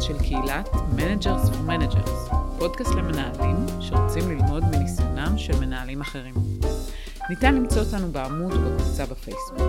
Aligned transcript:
פודקאסט 0.00 0.22
של 0.22 0.28
קהילת 0.28 0.68
Managers 0.96 1.48
for 1.48 1.70
Managers, 1.70 2.34
פודקאסט 2.58 2.90
למנהלים 2.90 3.56
שרוצים 3.80 4.30
ללמוד 4.30 4.64
מניסיונם 4.64 5.38
של 5.38 5.60
מנהלים 5.60 6.00
אחרים. 6.00 6.34
ניתן 7.30 7.54
למצוא 7.54 7.82
אותנו 7.82 8.12
בעמוד 8.12 8.52
ובקבוצה 8.52 9.06
בפייסבוק. 9.06 9.60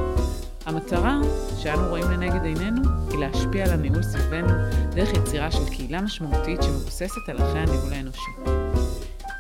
המטרה 0.66 1.20
שאנו 1.58 1.90
רואים 1.90 2.12
לנגד 2.12 2.44
עינינו 2.44 2.82
היא 3.10 3.20
להשפיע 3.20 3.66
על 3.66 3.72
הניהול 3.72 4.04
סביבנו 4.04 4.54
דרך 4.94 5.14
יצירה 5.14 5.52
של 5.52 5.70
קהילה 5.70 6.02
משמעותית 6.02 6.64
שמבוססת 6.64 7.30
על 7.30 7.42
ערכי 7.42 7.60
הניהול 7.60 7.94
האנושי. 7.94 8.32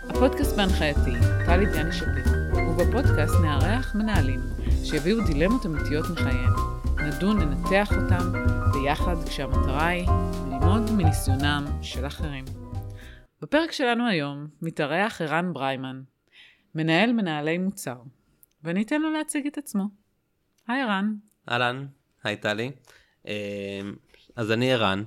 הפודקאסט 0.09 0.55
בהנחייתי, 0.55 1.11
טלי 1.45 1.65
דיאני 1.65 1.93
שפיט, 1.93 2.27
ובפודקאסט 2.53 3.35
נארח 3.41 3.95
מנהלים 3.95 4.39
שיביאו 4.83 5.25
דילמות 5.25 5.65
אמיתיות 5.65 6.09
מחייהם. 6.09 6.53
נדון, 6.97 7.39
ננתח 7.39 7.91
אותם 7.91 8.33
ביחד 8.73 9.15
כשהמטרה 9.25 9.87
היא 9.87 10.07
ללמוד 10.61 10.91
מניסיונם 10.91 11.65
של 11.81 12.07
אחרים. 12.07 12.45
בפרק 13.41 13.71
שלנו 13.71 14.07
היום 14.07 14.47
מתארח 14.61 15.21
ערן 15.21 15.53
בריימן, 15.53 16.01
מנהל 16.75 17.13
מנהלי 17.13 17.57
מוצר, 17.57 18.01
ואני 18.63 18.81
אתן 18.83 19.01
לו 19.01 19.11
להציג 19.11 19.47
את 19.47 19.57
עצמו. 19.57 19.83
היי 20.67 20.81
ערן. 20.81 21.13
אהלן, 21.49 21.87
היי 22.23 22.37
טלי. 22.37 22.71
אז 24.35 24.51
אני 24.51 24.73
ערן, 24.73 25.03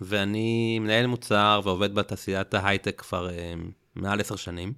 ואני 0.00 0.78
מנהל 0.78 1.06
מוצר 1.06 1.60
ועובד 1.64 1.94
בתעשיית 1.94 2.54
ההייטק 2.54 3.00
כבר 3.00 3.28
מעל 3.94 4.20
עשר 4.20 4.36
שנים. 4.36 4.72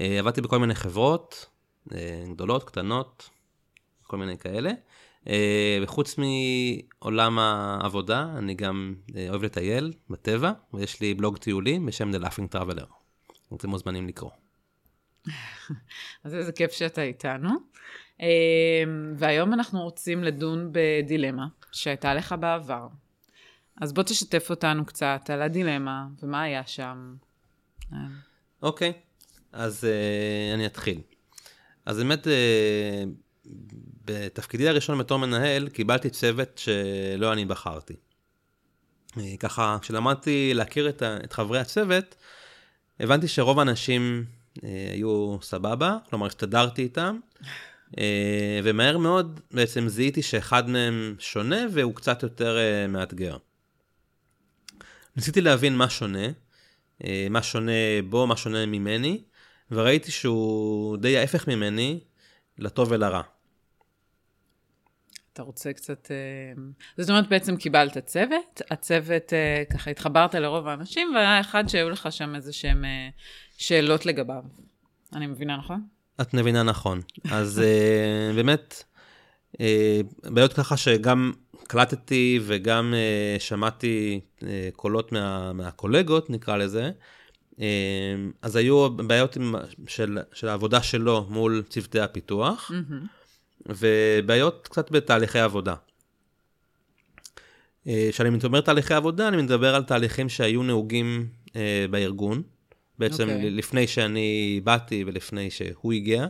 עבדתי 0.00 0.40
בכל 0.40 0.58
מיני 0.58 0.74
חברות, 0.74 1.50
גדולות, 2.32 2.64
קטנות, 2.64 3.30
כל 4.02 4.16
מיני 4.16 4.38
כאלה. 4.38 4.70
וחוץ 5.82 6.16
מעולם 6.18 7.38
העבודה, 7.38 8.26
אני 8.38 8.54
גם 8.54 8.94
אוהב 9.28 9.42
לטייל 9.42 9.92
בטבע, 10.10 10.52
ויש 10.74 11.00
לי 11.00 11.14
בלוג 11.14 11.36
טיולים 11.36 11.86
בשם 11.86 12.10
The 12.10 12.18
Laughing 12.24 12.54
Traveler. 12.54 12.86
אתם 13.56 13.70
מוזמנים 13.70 14.08
לקרוא. 14.08 14.30
אז 16.24 16.34
איזה 16.34 16.52
כיף 16.52 16.72
שאתה 16.72 17.02
איתנו. 17.02 17.50
והיום 19.16 19.52
אנחנו 19.52 19.80
רוצים 19.80 20.24
לדון 20.24 20.72
בדילמה 20.72 21.46
שהייתה 21.72 22.14
לך 22.14 22.34
בעבר. 22.40 22.88
אז 23.80 23.92
בוא 23.92 24.02
תשתף 24.02 24.50
אותנו 24.50 24.86
קצת 24.86 25.30
על 25.32 25.42
הדילמה 25.42 26.06
ומה 26.22 26.42
היה 26.42 26.66
שם. 26.66 27.14
אוקיי, 28.62 28.90
okay, 28.90 28.92
אז 29.52 29.84
uh, 29.84 30.54
אני 30.54 30.66
אתחיל. 30.66 31.00
אז 31.86 31.98
באמת, 31.98 32.26
uh, 32.26 32.30
בתפקידי 34.08 34.68
הראשון 34.68 34.98
בתור 34.98 35.18
מנהל, 35.18 35.68
קיבלתי 35.68 36.10
צוות 36.10 36.58
שלא 36.58 37.32
אני 37.32 37.44
בחרתי. 37.44 37.94
ככה, 39.38 39.78
כשלמדתי 39.80 40.54
להכיר 40.54 40.88
את, 40.88 41.02
את 41.02 41.32
חברי 41.32 41.58
הצוות, 41.58 42.14
הבנתי 43.00 43.28
שרוב 43.28 43.58
האנשים 43.58 44.24
אה, 44.64 44.88
היו 44.92 45.38
סבבה, 45.42 45.96
כלומר 46.10 46.26
הסתדרתי 46.26 46.82
איתם, 46.82 47.18
אה, 47.98 48.60
ומהר 48.64 48.98
מאוד 48.98 49.40
בעצם 49.50 49.88
זיהיתי 49.88 50.22
שאחד 50.22 50.70
מהם 50.70 51.14
שונה 51.18 51.66
והוא 51.72 51.94
קצת 51.94 52.22
יותר 52.22 52.58
אה, 52.58 52.86
מאתגר. 52.86 53.36
ניסיתי 55.16 55.40
להבין 55.40 55.76
מה 55.76 55.90
שונה, 55.90 56.26
אה, 57.04 57.26
מה 57.30 57.42
שונה 57.42 57.72
בו, 58.08 58.26
מה 58.26 58.36
שונה 58.36 58.66
ממני, 58.66 59.22
וראיתי 59.70 60.10
שהוא 60.10 60.96
די 60.96 61.18
ההפך 61.18 61.48
ממני, 61.48 62.00
לטוב 62.58 62.88
ולרע. 62.90 63.22
אתה 65.38 65.46
רוצה 65.46 65.72
קצת... 65.72 66.10
זאת 66.96 67.10
אומרת, 67.10 67.28
בעצם 67.28 67.56
קיבלת 67.56 67.98
צוות, 67.98 68.62
הצוות, 68.70 69.32
ככה 69.72 69.90
התחברת 69.90 70.34
לרוב 70.34 70.68
האנשים, 70.68 71.12
והיה 71.14 71.40
אחד 71.40 71.68
שהיו 71.68 71.90
לך 71.90 72.08
שם 72.10 72.34
איזה 72.34 72.52
שהם 72.52 72.84
שאלות 73.56 74.06
לגביו. 74.06 74.42
אני 75.14 75.26
מבינה 75.26 75.56
נכון? 75.56 75.82
את 76.20 76.34
מבינה 76.34 76.62
נכון. 76.62 77.00
אז 77.30 77.62
באמת, 78.34 78.84
בעיות 80.24 80.52
ככה 80.52 80.76
שגם 80.76 81.32
קלטתי 81.66 82.40
וגם 82.42 82.94
שמעתי 83.38 84.20
קולות 84.76 85.12
מה, 85.12 85.52
מהקולגות, 85.52 86.30
נקרא 86.30 86.56
לזה, 86.56 86.90
אז 88.42 88.56
היו 88.56 88.90
בעיות 88.90 89.36
של, 89.86 90.18
של 90.32 90.48
העבודה 90.48 90.82
שלו 90.82 91.26
מול 91.28 91.62
צוותי 91.68 92.00
הפיתוח. 92.00 92.70
Mm-hmm. 92.70 93.17
ובעיות 93.66 94.68
קצת 94.68 94.90
בתהליכי 94.90 95.38
עבודה. 95.38 95.74
כשאני 98.10 98.30
מדבר 98.30 98.60
תהליכי 98.60 98.94
עבודה, 98.94 99.28
אני 99.28 99.36
מדבר 99.36 99.74
על 99.74 99.84
תהליכים 99.84 100.28
שהיו 100.28 100.62
נהוגים 100.62 101.28
אה, 101.56 101.86
בארגון, 101.90 102.42
בעצם 102.98 103.28
okay. 103.28 103.32
אוקיי. 103.32 103.50
לפני 103.50 103.86
שאני 103.86 104.60
באתי 104.64 105.04
ולפני 105.06 105.50
שהוא 105.50 105.92
הגיע, 105.92 106.26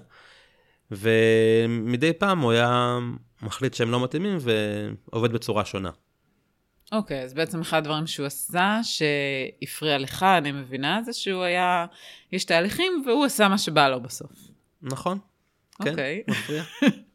ומדי 0.91 2.13
פעם 2.13 2.41
הוא 2.41 2.53
היה 2.53 2.99
מחליט 3.43 3.75
שהם 3.75 3.91
לא 3.91 4.05
מתאימים 4.05 4.39
ועובד 4.41 5.33
בצורה 5.33 5.65
שונה. 5.65 5.91
אוקיי, 6.93 7.21
okay, 7.21 7.25
אז 7.25 7.35
בעצם 7.35 7.61
אחד 7.61 7.79
הדברים 7.79 8.07
שהוא 8.07 8.27
עשה, 8.27 8.81
שהפריע 8.83 9.99
לך, 9.99 10.23
אני 10.23 10.53
מבינה, 10.53 11.01
זה 11.05 11.13
שהוא 11.13 11.43
היה, 11.43 11.87
יש 12.33 12.45
תהליכים, 12.45 13.03
והוא 13.07 13.25
עשה 13.25 13.49
מה 13.49 13.59
שבא 13.59 13.89
לו 13.89 14.03
בסוף. 14.03 14.33
נכון, 14.83 15.19
כן, 15.85 15.95
okay. 15.95 16.31
מפריע. 16.31 16.63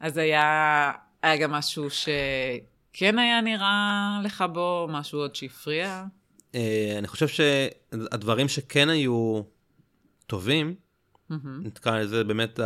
אז 0.00 0.16
היה, 0.16 0.92
היה 1.22 1.36
גם 1.36 1.50
משהו 1.50 1.88
שכן 1.90 3.18
היה 3.18 3.40
נראה 3.40 4.20
לך 4.24 4.44
בו, 4.52 4.86
משהו 4.90 5.18
עוד 5.18 5.34
שהפריע? 5.34 6.04
Uh, 6.52 6.56
אני 6.98 7.08
חושב 7.08 7.28
שהדברים 7.28 8.48
שכן 8.48 8.88
היו 8.88 9.42
טובים. 10.26 10.74
נתקע 11.44 11.98
לזה 12.00 12.24
באמת 12.24 12.60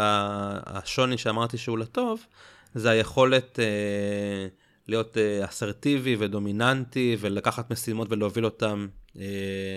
השוני 0.66 1.18
שאמרתי 1.18 1.58
שהוא 1.58 1.78
לטוב, 1.78 2.26
זה 2.74 2.90
היכולת 2.90 3.58
uh, 3.58 4.54
להיות 4.88 5.16
uh, 5.16 5.44
אסרטיבי 5.44 6.16
ודומיננטי 6.18 7.16
ולקחת 7.20 7.70
משימות 7.70 8.08
ולהוביל 8.10 8.44
אותן 8.44 8.86
uh, 9.12 9.18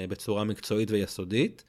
בצורה 0.09 0.44
מקצועית 0.44 0.91
ויסודית. 0.91 1.63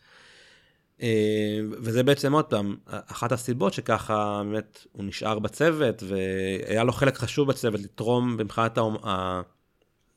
אה, 1.03 1.59
וזה 1.71 2.03
בעצם 2.03 2.33
עוד 2.33 2.45
פעם, 2.45 2.77
אחת 2.87 3.33
הסיבות 3.33 3.73
שככה 3.73 4.43
באמת 4.45 4.87
הוא 4.93 5.05
נשאר 5.05 5.39
בצוות, 5.39 6.03
והיה 6.03 6.85
לו 6.85 6.93
חלק 6.93 7.17
חשוב 7.17 7.49
בצוות 7.49 7.81
לתרום 7.81 8.37
מבחינת 8.37 8.79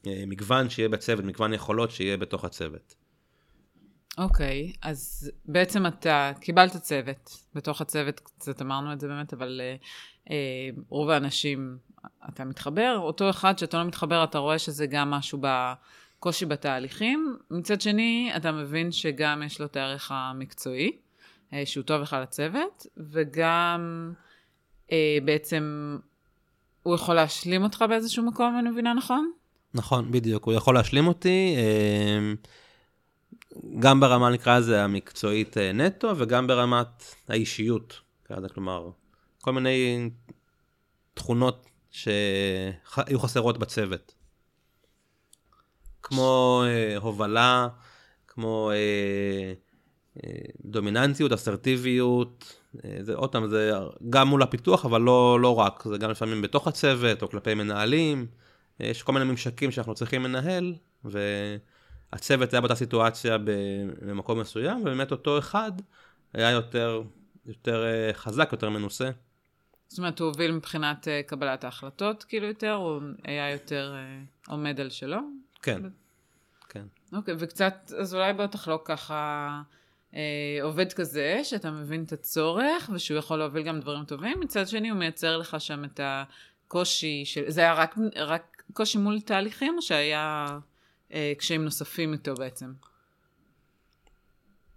המגוון 0.05 0.69
שיהיה 0.69 0.89
בצוות, 0.89 1.25
מגוון 1.25 1.53
יכולות 1.53 1.91
שיהיה 1.91 2.17
בתוך 2.17 2.45
הצוות. 2.45 2.95
אוקיי, 4.17 4.71
okay, 4.73 4.77
אז 4.81 5.31
בעצם 5.45 5.85
אתה 5.85 6.31
קיבלת 6.39 6.77
צוות, 6.77 7.37
בתוך 7.53 7.81
הצוות 7.81 8.19
קצת 8.19 8.61
אמרנו 8.61 8.93
את 8.93 8.99
זה 8.99 9.07
באמת, 9.07 9.33
אבל 9.33 9.61
אה, 9.63 9.75
אה, 10.31 10.69
רוב 10.89 11.09
האנשים, 11.09 11.77
אתה 12.29 12.45
מתחבר, 12.45 12.97
אותו 12.97 13.29
אחד 13.29 13.57
שאתה 13.57 13.77
לא 13.77 13.83
מתחבר, 13.83 14.23
אתה 14.23 14.37
רואה 14.37 14.59
שזה 14.59 14.85
גם 14.85 15.11
משהו 15.11 15.39
ב... 15.41 15.73
קושי 16.21 16.45
בתהליכים. 16.45 17.37
מצד 17.51 17.81
שני, 17.81 18.31
אתה 18.35 18.51
מבין 18.51 18.91
שגם 18.91 19.43
יש 19.45 19.59
לו 19.59 19.65
את 19.65 19.75
הערך 19.75 20.11
המקצועי, 20.13 20.91
אה, 21.53 21.65
שהוא 21.65 21.83
טוב 21.83 22.01
לך 22.01 22.15
לצוות, 22.21 22.85
וגם 22.97 24.13
אה, 24.91 25.17
בעצם 25.25 25.97
הוא 26.83 26.95
יכול 26.95 27.15
להשלים 27.15 27.63
אותך 27.63 27.85
באיזשהו 27.89 28.23
מקום, 28.25 28.59
אני 28.59 28.69
מבינה 28.69 28.93
נכון? 28.93 29.31
נכון, 29.73 30.11
בדיוק. 30.11 30.45
הוא 30.45 30.53
יכול 30.53 30.75
להשלים 30.75 31.07
אותי, 31.07 31.55
אה, 31.57 32.33
גם 33.79 33.99
ברמה, 33.99 34.29
נקרא 34.29 34.59
לזה, 34.59 34.83
המקצועית 34.83 35.57
נטו, 35.57 36.13
וגם 36.17 36.47
ברמת 36.47 37.03
האישיות. 37.27 38.01
כלומר, 38.53 38.89
כל 39.41 39.51
מיני 39.51 40.09
תכונות 41.13 41.65
שהיו 41.91 43.19
חסרות 43.19 43.57
בצוות. 43.57 44.20
כמו 46.11 46.63
אה, 46.65 46.97
הובלה, 46.97 47.67
כמו 48.27 48.71
אה, 48.71 49.53
אה, 50.23 50.31
דומיננטיות, 50.65 51.31
אסרטיביות, 51.31 52.55
אה, 52.85 52.97
זה 53.01 53.15
עוד 53.15 53.31
פעם, 53.31 53.47
זה 53.47 53.71
גם 54.09 54.27
מול 54.27 54.43
הפיתוח, 54.43 54.85
אבל 54.85 55.01
לא, 55.01 55.39
לא 55.41 55.59
רק, 55.59 55.83
זה 55.91 55.97
גם 55.97 56.11
לפעמים 56.11 56.41
בתוך 56.41 56.67
הצוות 56.67 57.21
או 57.21 57.29
כלפי 57.29 57.53
מנהלים, 57.53 58.27
אה, 58.81 58.87
יש 58.87 59.03
כל 59.03 59.11
מיני 59.13 59.25
ממשקים 59.25 59.71
שאנחנו 59.71 59.95
צריכים 59.95 60.23
לנהל, 60.23 60.75
והצוות 61.03 62.53
היה 62.53 62.61
באותה 62.61 62.75
סיטואציה 62.75 63.37
במקום 64.01 64.39
מסוים, 64.39 64.81
ובאמת 64.81 65.11
אותו 65.11 65.39
אחד 65.39 65.71
היה 66.33 66.51
יותר, 66.51 67.01
יותר 67.45 67.83
אה, 67.83 68.13
חזק, 68.13 68.49
יותר 68.51 68.69
מנוסה. 68.69 69.09
זאת 69.87 69.97
אומרת, 69.97 70.19
הוא 70.19 70.27
הוביל 70.27 70.51
מבחינת 70.51 71.07
uh, 71.07 71.29
קבלת 71.29 71.63
ההחלטות, 71.63 72.23
כאילו 72.23 72.47
יותר, 72.47 72.71
הוא 72.71 73.01
היה 73.23 73.51
יותר 73.51 73.93
uh, 73.93 74.51
עומד 74.51 74.79
על 74.79 74.89
שלו? 74.89 75.17
כן. 75.61 75.81
אוקיי, 77.13 77.35
וקצת, 77.37 77.91
אז 77.97 78.15
אולי 78.15 78.33
בוא 78.33 78.45
תחלוק 78.45 78.87
ככה, 78.87 79.61
אה, 80.15 80.59
עובד 80.61 80.93
כזה, 80.93 81.41
שאתה 81.43 81.71
מבין 81.71 82.03
את 82.03 82.11
הצורך, 82.11 82.89
ושהוא 82.93 83.17
יכול 83.17 83.39
להוביל 83.39 83.63
גם 83.63 83.79
דברים 83.79 84.05
טובים, 84.05 84.39
מצד 84.39 84.67
שני 84.67 84.89
הוא 84.89 84.97
מייצר 84.97 85.37
לך 85.37 85.61
שם 85.61 85.85
את 85.85 85.99
הקושי 86.03 87.25
של, 87.25 87.43
זה 87.47 87.61
היה 87.61 87.73
רק, 87.73 87.95
רק 88.15 88.63
קושי 88.73 88.97
מול 88.97 89.21
תהליכים, 89.21 89.77
או 89.77 89.81
שהיה 89.81 90.47
אה, 91.13 91.33
קשיים 91.37 91.63
נוספים 91.63 92.13
איתו 92.13 92.35
בעצם? 92.35 92.73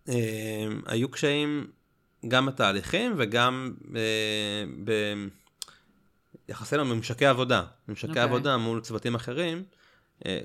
אה, 0.08 0.66
היו 0.86 1.10
קשיים 1.10 1.66
גם 2.28 2.46
בתהליכים 2.46 3.14
וגם 3.16 3.74
אה, 3.96 4.64
ביחסינו 6.48 6.84
בממשקי 6.84 7.26
עבודה. 7.26 7.64
ממשקי 7.88 8.06
okay. 8.06 8.08
אוקיי. 8.08 8.22
עבודה 8.22 8.56
מול 8.56 8.80
צוותים 8.80 9.14
אחרים, 9.14 9.64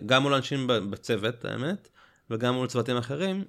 גם 0.06 0.24
מול 0.24 0.34
אנשים 0.34 0.68
בצוות, 0.68 1.46
האמת, 1.46 1.90
וגם 2.30 2.54
מול 2.54 2.68
צוותים 2.68 2.98
אחרים, 2.98 3.44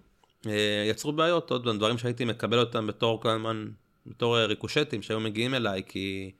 אה, 0.47 0.85
יצרו 0.91 1.13
בעיות, 1.13 1.51
עוד 1.51 1.69
דברים 1.77 1.99
שהייתי 1.99 2.25
מקבל 2.25 2.59
אותם 2.59 2.87
בתור 2.87 3.21
כל 3.21 3.29
הזמן, 3.29 3.69
בתור 4.07 4.39
ריקושטים 4.39 5.03
שהיו 5.03 5.21
מגיעים 5.21 5.55
אליי, 5.55 5.83
כי 5.87 6.33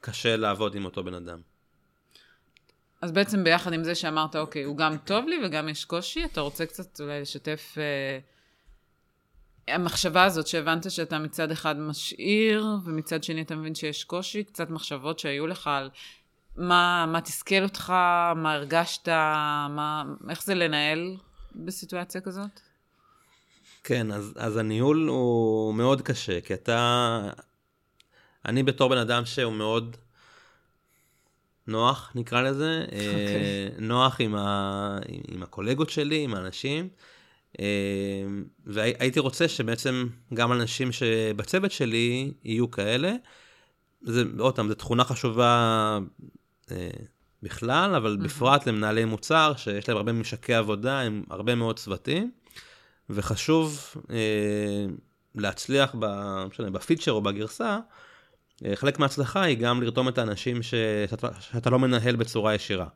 קשה 0.00 0.36
לעבוד 0.36 0.74
עם 0.74 0.84
אותו 0.84 1.04
בן 1.04 1.14
אדם. 1.14 1.40
אז 3.02 3.12
בעצם 3.12 3.44
ביחד 3.44 3.72
עם 3.72 3.84
זה 3.84 3.94
שאמרת, 3.94 4.36
אוקיי, 4.36 4.62
הוא 4.62 4.76
גם 4.76 4.96
טוב 5.04 5.24
לי 5.28 5.36
וגם 5.44 5.68
יש 5.68 5.84
קושי, 5.84 6.24
אתה 6.24 6.40
רוצה 6.40 6.66
קצת 6.66 7.00
אולי 7.00 7.20
לשתף... 7.20 7.74
אה, 7.78 8.18
המחשבה 9.68 10.24
הזאת 10.24 10.46
שהבנת 10.46 10.90
שאתה 10.90 11.18
מצד 11.18 11.50
אחד 11.50 11.78
משאיר, 11.78 12.66
ומצד 12.84 13.24
שני 13.24 13.42
אתה 13.42 13.56
מבין 13.56 13.74
שיש 13.74 14.04
קושי, 14.04 14.44
קצת 14.44 14.70
מחשבות 14.70 15.18
שהיו 15.18 15.46
לך 15.46 15.66
על 15.66 15.90
מה, 16.56 17.06
מה 17.08 17.20
תסכל 17.20 17.62
אותך, 17.62 17.90
מה 18.36 18.52
הרגשת, 18.52 19.08
מה, 19.08 20.04
איך 20.30 20.42
זה 20.42 20.54
לנהל 20.54 21.16
בסיטואציה 21.54 22.20
כזאת? 22.20 22.60
כן, 23.84 24.12
אז, 24.12 24.32
אז 24.36 24.56
הניהול 24.56 25.08
הוא 25.08 25.74
מאוד 25.74 26.02
קשה, 26.02 26.40
כי 26.40 26.54
אתה... 26.54 27.20
אני 28.44 28.62
בתור 28.62 28.90
בן 28.90 28.98
אדם 28.98 29.24
שהוא 29.24 29.52
מאוד 29.52 29.96
נוח, 31.66 32.12
נקרא 32.14 32.42
לזה, 32.42 32.84
okay. 32.88 32.92
אה, 32.92 33.08
אוקיי. 33.08 33.86
נוח 33.86 34.20
עם, 34.20 34.34
ה, 34.34 34.98
עם 35.28 35.42
הקולגות 35.42 35.90
שלי, 35.90 36.24
עם 36.24 36.34
האנשים, 36.34 36.88
אה, 37.60 37.64
והייתי 38.66 39.20
רוצה 39.20 39.48
שבעצם 39.48 40.06
גם 40.34 40.52
אנשים 40.52 40.92
שבצוות 40.92 41.72
שלי 41.72 42.32
יהיו 42.44 42.70
כאלה. 42.70 43.12
זה, 44.02 44.24
עוד 44.38 44.56
פעם, 44.56 44.68
זו 44.68 44.74
תכונה 44.74 45.04
חשובה 45.04 45.98
אה, 46.02 46.06
בכלל, 47.42 47.94
אבל 47.94 48.16
mm-hmm. 48.20 48.24
בפרט 48.24 48.66
למנהלי 48.66 49.04
מוצר, 49.04 49.52
שיש 49.56 49.88
להם 49.88 49.96
הרבה 49.96 50.12
ממשקי 50.12 50.54
עבודה 50.54 51.00
עם 51.00 51.22
הרבה 51.30 51.54
מאוד 51.54 51.78
צוותים. 51.78 52.30
וחשוב 53.10 53.94
אה, 54.10 54.86
להצליח 55.34 55.94
ב, 55.98 56.06
משנה, 56.48 56.70
בפיצ'ר 56.70 57.12
או 57.12 57.20
בגרסה, 57.20 57.78
אה, 58.64 58.76
חלק 58.76 58.98
מההצלחה 58.98 59.42
היא 59.42 59.58
גם 59.58 59.82
לרתום 59.82 60.08
את 60.08 60.18
האנשים 60.18 60.62
ש, 60.62 60.74
שאתה, 61.10 61.28
שאתה 61.40 61.70
לא 61.70 61.78
מנהל 61.78 62.16
בצורה 62.16 62.54
ישירה. 62.54 62.86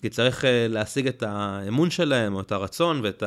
כי 0.00 0.08
צריך 0.08 0.44
אה, 0.44 0.66
להשיג 0.68 1.08
את 1.08 1.22
האמון 1.22 1.90
שלהם, 1.90 2.34
או 2.34 2.40
את 2.40 2.52
הרצון 2.52 3.00
ואת 3.04 3.22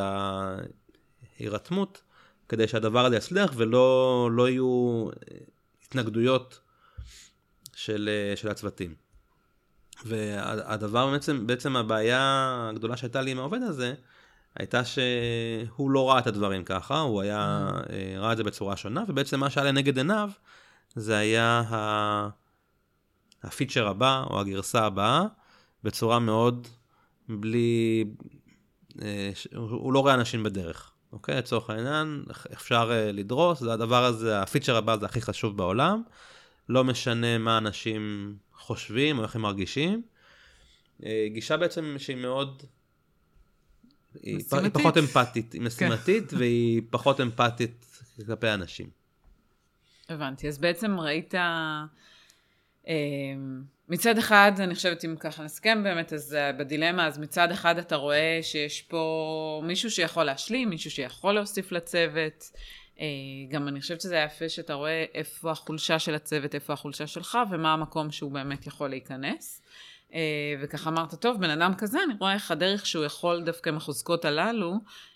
ההירתמות, 1.40 2.02
כדי 2.50 2.68
שהדבר 2.68 3.06
הזה 3.06 3.16
יצליח 3.16 3.54
ולא 3.56 4.30
לא 4.32 4.50
יהיו 4.50 5.08
אה, 5.10 5.38
התנגדויות 5.86 6.60
של, 7.76 8.10
אה, 8.12 8.36
של 8.36 8.50
הצוותים. 8.50 8.96
והדבר 10.06 11.12
בעצם, 11.12 11.48
בעצם 11.48 11.76
הבעיה 11.76 12.68
הגדולה 12.70 12.98
שהייתה 12.98 13.22
לי 13.22 13.32
עם 13.32 13.40
העובד 13.40 13.62
הזה, 13.62 13.94
הייתה 14.56 14.82
שהוא 14.86 15.92
לא 15.92 16.10
ראה 16.10 16.20
את 16.20 16.28
הדברים 16.28 16.64
ככה, 16.64 17.00
הוא 17.00 17.22
היה, 17.22 17.70
mm. 17.72 17.92
אה, 17.92 18.20
ראה 18.20 18.32
את 18.32 18.38
זה 18.38 18.44
בצורה 18.44 18.78
שונה, 18.78 19.04
ובעצם 19.08 19.40
מה 19.40 19.50
שהיה 19.50 19.72
לנגד 19.72 19.98
עיניו, 19.98 20.30
זה 20.96 21.18
היה 21.18 21.64
הפיצ'ר 23.44 23.88
הבא, 23.88 24.24
או 24.30 24.40
הגרסה 24.40 24.86
הבאה, 24.86 25.26
בצורה 25.84 26.20
מאוד 26.20 26.68
בלי... 27.30 28.06
אה, 29.02 29.32
הוא 29.56 29.94
לא 29.94 30.00
רואה 30.00 30.14
אנשים 30.14 30.44
בדרך, 30.44 30.92
אוקיי? 31.14 31.38
לצורך 31.38 31.70
העניין, 31.70 32.24
אפשר 32.54 32.92
לדרוס, 33.14 33.60
זה 33.60 33.74
הדבר 33.74 34.06
הזה, 34.06 34.42
הפיצ'ר 34.42 34.76
הבא 34.76 34.98
זה 34.98 35.06
הכי 35.06 35.22
חשוב 35.22 35.58
בעולם, 35.58 36.02
לא 36.70 36.84
משנה 36.84 37.38
מה 37.38 37.58
אנשים 37.58 38.36
חושבים 38.60 39.18
או 39.20 39.24
איך 39.24 39.36
הם 39.36 39.42
מרגישים. 39.42 40.02
גישה 41.28 41.58
בעצם 41.58 41.96
שהיא 41.98 42.18
מאוד 42.18 42.64
היא, 44.24 44.40
פחות 44.74 44.98
אמפתית, 44.98 45.54
היא 45.54 45.62
כן. 45.62 45.68
משימתית 45.68 46.34
והיא 46.34 46.82
פחות 46.90 47.22
אמפתית 47.22 47.86
כלפי 48.26 48.50
אנשים. 48.50 48.90
הבנתי, 50.10 50.48
אז 50.48 50.58
בעצם 50.58 51.00
ראית, 51.00 51.36
אה, 51.36 52.94
מצד 53.90 54.18
אחד, 54.18 54.52
אני 54.60 54.76
חושבת 54.76 55.06
אם 55.06 55.16
ככה 55.20 55.44
נסכם 55.44 55.84
באמת, 55.84 56.14
אז 56.14 56.34
אה, 56.34 56.54
בדילמה, 56.54 57.08
אז 57.08 57.18
מצד 57.18 57.52
אחד 57.52 57.78
אתה 57.78 57.96
רואה 57.96 58.40
שיש 58.42 58.82
פה 58.82 59.62
מישהו 59.66 59.92
שיכול 59.92 60.24
להשלים, 60.24 60.70
מישהו 60.70 60.92
שיכול 60.92 61.34
להוסיף 61.34 61.72
לצוות, 61.72 62.52
אה, 62.56 62.60
גם 63.50 63.68
אני 63.68 63.82
חושבת 63.82 64.02
שזה 64.02 64.16
יפה 64.16 64.50
שאתה 64.50 64.74
רואה 64.74 65.06
איפה 65.14 65.52
החולשה 65.52 66.00
של 66.00 66.16
הצוות, 66.16 66.56
איפה 66.56 66.74
החולשה 66.74 67.08
שלך, 67.08 67.38
ומה 67.52 67.74
המקום 67.74 68.12
שהוא 68.12 68.32
באמת 68.32 68.68
יכול 68.68 68.90
להיכנס. 68.90 69.62
אה, 70.14 70.56
וככה 70.62 70.90
אמרת, 70.90 71.16
טוב, 71.16 71.40
בן 71.40 71.50
אדם 71.50 71.74
כזה, 71.78 72.00
אני 72.06 72.14
רואה 72.20 72.34
איך 72.34 72.52
הדרך 72.52 72.86
שהוא 72.86 73.06
יכול 73.06 73.44
דווקא 73.44 73.70
עם 73.70 73.78
החוזקות 73.78 74.26
הללו, 74.26 74.74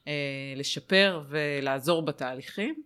אה, 0.08 0.14
לשפר 0.56 1.24
ולעזור 1.30 2.06
בתהליכים. 2.06 2.84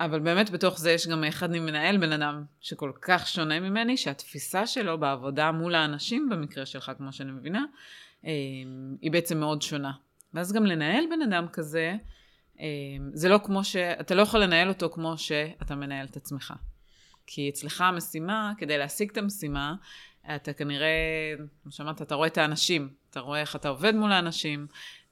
אבל 0.00 0.20
באמת 0.20 0.50
בתוך 0.50 0.78
זה 0.78 0.92
יש 0.92 1.06
גם 1.06 1.24
אחד 1.24 1.50
ממנהל 1.50 1.96
בן 1.96 2.12
אדם 2.12 2.44
שכל 2.60 2.92
כך 3.02 3.26
שונה 3.26 3.60
ממני, 3.60 3.96
שהתפיסה 3.96 4.66
שלו 4.66 4.98
בעבודה 5.00 5.52
מול 5.52 5.74
האנשים, 5.74 6.28
במקרה 6.28 6.66
שלך, 6.66 6.92
כמו 6.98 7.12
שאני 7.12 7.32
מבינה, 7.32 7.64
אה, 8.24 8.30
היא 9.00 9.12
בעצם 9.12 9.40
מאוד 9.40 9.62
שונה. 9.62 9.92
ואז 10.34 10.52
גם 10.52 10.66
לנהל 10.66 11.04
בן 11.10 11.22
אדם 11.22 11.46
כזה, 11.52 11.96
זה 13.12 13.28
לא 13.28 13.40
כמו 13.44 13.64
ש... 13.64 13.76
אתה 13.76 14.14
לא 14.14 14.22
יכול 14.22 14.40
לנהל 14.40 14.68
אותו 14.68 14.90
כמו 14.90 15.18
שאתה 15.18 15.74
מנהל 15.74 16.06
את 16.06 16.16
עצמך. 16.16 16.54
כי 17.26 17.48
אצלך 17.48 17.80
המשימה, 17.80 18.52
כדי 18.58 18.78
להשיג 18.78 19.10
את 19.10 19.16
המשימה, 19.16 19.74
אתה 20.34 20.52
כנראה, 20.52 20.88
כמו 21.62 21.72
שאמרת, 21.72 22.02
אתה 22.02 22.14
רואה 22.14 22.28
את 22.28 22.38
האנשים, 22.38 22.88
אתה 23.10 23.20
רואה 23.20 23.40
איך 23.40 23.56
אתה 23.56 23.68
עובד 23.68 23.94
מול 23.94 24.12
האנשים, 24.12 24.66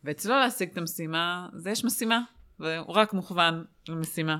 ואצלו 0.04 0.34
להשיג 0.34 0.70
את 0.70 0.78
המשימה, 0.78 1.48
זה 1.54 1.70
יש 1.70 1.84
משימה, 1.84 2.20
והוא 2.60 2.94
רק 2.94 3.12
מוכוון 3.12 3.64
למשימה. 3.88 4.38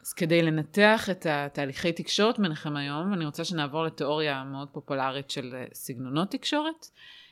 אז 0.00 0.12
כדי 0.12 0.42
לנתח 0.42 1.10
את 1.10 1.26
התהליכי 1.30 1.92
תקשורת 1.92 2.38
ביניכם 2.38 2.76
היום, 2.76 3.14
אני 3.14 3.24
רוצה 3.24 3.44
שנעבור 3.44 3.84
לתיאוריה 3.84 4.44
מאוד 4.44 4.68
פופולרית 4.72 5.30
של 5.30 5.54
סגנונות 5.72 6.30
תקשורת. 6.30 6.86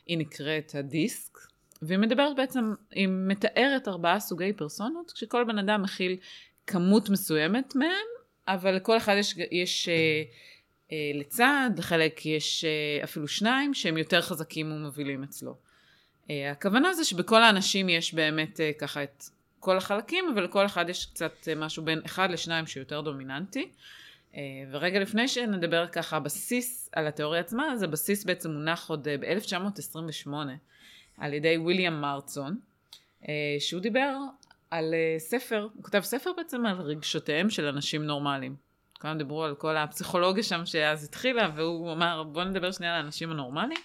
היא 0.06 0.18
נקראת 0.18 0.74
הדיסק, 0.74 1.29
והיא 1.82 1.98
מדברת 1.98 2.36
בעצם, 2.36 2.74
היא 2.90 3.08
מתארת 3.08 3.88
ארבעה 3.88 4.20
סוגי 4.20 4.52
פרסונות, 4.52 5.10
כשכל 5.10 5.44
בן 5.44 5.58
אדם 5.58 5.82
מכיל 5.82 6.16
כמות 6.66 7.08
מסוימת 7.08 7.76
מהם, 7.76 8.06
אבל 8.48 8.74
לכל 8.74 8.96
אחד 8.96 9.14
יש, 9.18 9.34
יש 9.50 9.88
אה, 10.92 11.10
לצד, 11.14 11.70
לחלק 11.78 12.26
יש 12.26 12.64
אה, 12.64 13.04
אפילו 13.04 13.28
שניים 13.28 13.74
שהם 13.74 13.96
יותר 13.96 14.20
חזקים 14.20 14.72
ומובילים 14.72 15.22
אצלו. 15.22 15.56
אה, 16.30 16.50
הכוונה 16.50 16.94
זה 16.94 17.04
שבכל 17.04 17.42
האנשים 17.42 17.88
יש 17.88 18.14
באמת 18.14 18.60
ככה 18.78 19.02
את 19.02 19.24
כל 19.60 19.76
החלקים, 19.76 20.24
אבל 20.34 20.44
לכל 20.44 20.66
אחד 20.66 20.88
יש 20.88 21.06
קצת 21.06 21.48
משהו 21.56 21.84
בין 21.84 22.00
אחד 22.06 22.30
לשניים 22.30 22.66
שיותר 22.66 23.00
דומיננטי. 23.00 23.70
ורגע 24.70 25.00
לפני 25.00 25.28
שנדבר 25.28 25.86
ככה 25.86 26.20
בסיס 26.20 26.90
על 26.92 27.06
התיאוריה 27.06 27.40
עצמה, 27.40 27.72
אז 27.72 27.82
הבסיס 27.82 28.24
בעצם 28.24 28.50
מונח 28.50 28.90
עוד 28.90 29.08
ב-1928 29.08 30.28
על 31.20 31.32
ידי 31.34 31.58
ויליאם 31.58 32.00
מרצון, 32.00 32.58
שהוא 33.58 33.80
דיבר 33.80 34.16
על 34.70 34.94
ספר, 35.18 35.68
הוא 35.74 35.84
כתב 35.84 36.00
ספר 36.00 36.30
בעצם 36.36 36.66
על 36.66 36.80
רגשותיהם 36.80 37.50
של 37.50 37.64
אנשים 37.64 38.04
נורמליים. 38.04 38.56
כולם 39.00 39.18
דיברו 39.18 39.44
על 39.44 39.54
כל 39.54 39.76
הפסיכולוגיה 39.76 40.42
שם 40.42 40.66
שאז 40.66 41.04
התחילה, 41.04 41.50
והוא 41.56 41.92
אמר, 41.92 42.22
בוא 42.22 42.44
נדבר 42.44 42.72
שנייה 42.72 42.94
על 42.96 43.02
האנשים 43.02 43.30
הנורמליים. 43.30 43.80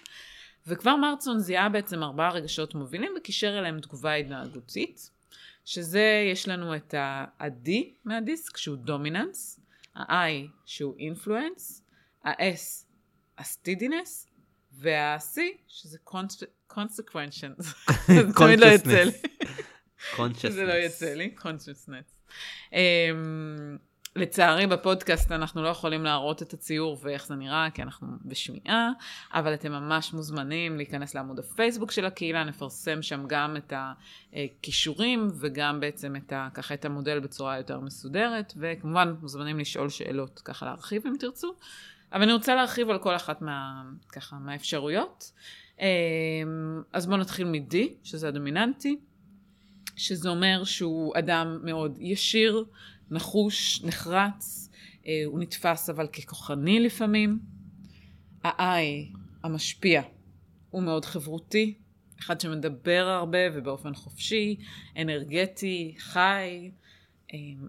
וכבר 0.66 0.96
מרצון 0.96 1.38
זיהה 1.38 1.68
בעצם 1.68 2.02
ארבעה 2.02 2.30
רגשות 2.30 2.74
מובילים 2.74 3.12
וקישר 3.16 3.58
אליהם 3.58 3.80
תגובה 3.80 4.14
התנהגותית, 4.14 5.10
שזה, 5.64 6.24
יש 6.32 6.48
לנו 6.48 6.76
את 6.76 6.94
ה-D 6.94 7.70
מהדיסק, 8.04 8.56
שהוא 8.56 8.76
דומיננס, 8.76 9.60
ה-I, 9.94 10.48
שהוא 10.64 10.94
אינפלואנס, 10.98 11.82
ה-S, 12.24 12.84
הסטידינס, 13.38 14.28
וה-C, 14.78 15.38
שזה 15.68 15.98
consequential. 16.70 17.62
זה 18.06 18.32
תמיד 18.36 18.60
לא 18.60 18.66
יצא 18.66 19.02
לי. 19.02 19.12
זה 20.50 20.64
לא 20.64 20.72
יצא 20.72 21.14
לי, 21.14 21.34
consciousness. 21.38 22.32
אמ, 22.72 23.76
לצערי 24.16 24.66
בפודקאסט 24.66 25.32
אנחנו 25.32 25.62
לא 25.62 25.68
יכולים 25.68 26.04
להראות 26.04 26.42
את 26.42 26.52
הציור 26.52 26.98
ואיך 27.02 27.26
זה 27.26 27.34
נראה, 27.34 27.68
כי 27.74 27.82
אנחנו 27.82 28.06
בשמיעה, 28.24 28.90
אבל 29.34 29.54
אתם 29.54 29.72
ממש 29.72 30.12
מוזמנים 30.12 30.76
להיכנס 30.76 31.14
לעמוד 31.14 31.38
הפייסבוק 31.38 31.90
של 31.90 32.04
הקהילה, 32.04 32.44
נפרסם 32.44 33.02
שם 33.02 33.24
גם 33.26 33.56
את 33.56 33.72
הכישורים 34.32 35.28
וגם 35.40 35.80
בעצם 35.80 36.16
את 36.16 36.32
ה, 36.32 36.48
ככה 36.54 36.74
את 36.74 36.84
המודל 36.84 37.20
בצורה 37.20 37.56
יותר 37.56 37.80
מסודרת, 37.80 38.52
וכמובן 38.56 39.14
מוזמנים 39.20 39.58
לשאול 39.58 39.88
שאלות, 39.88 40.40
ככה 40.44 40.66
להרחיב 40.66 41.06
אם 41.06 41.14
תרצו. 41.18 41.54
אבל 42.12 42.22
אני 42.22 42.32
רוצה 42.32 42.54
להרחיב 42.54 42.90
על 42.90 42.98
כל 42.98 43.16
אחת 43.16 43.42
מה, 43.42 43.82
ככה, 44.08 44.36
מהאפשרויות. 44.36 45.32
אה, 45.80 45.86
אז 46.92 47.06
בואו 47.06 47.16
נתחיל 47.16 47.46
מ-D, 47.46 47.76
שזה 48.04 48.28
הדומיננטי, 48.28 48.96
שזה 49.96 50.28
אומר 50.28 50.64
שהוא 50.64 51.12
אדם 51.18 51.58
מאוד 51.62 51.98
ישיר, 52.00 52.64
נחוש, 53.10 53.82
נחרץ, 53.84 54.70
אה, 55.06 55.22
הוא 55.26 55.40
נתפס 55.40 55.90
אבל 55.90 56.06
ככוחני 56.06 56.80
לפעמים. 56.80 57.38
ה-I, 58.44 59.16
המשפיע, 59.42 60.02
הוא 60.70 60.82
מאוד 60.82 61.04
חברותי, 61.04 61.74
אחד 62.20 62.40
שמדבר 62.40 63.06
הרבה 63.08 63.38
ובאופן 63.54 63.94
חופשי, 63.94 64.56
אנרגטי, 64.96 65.94
חי. 65.98 66.70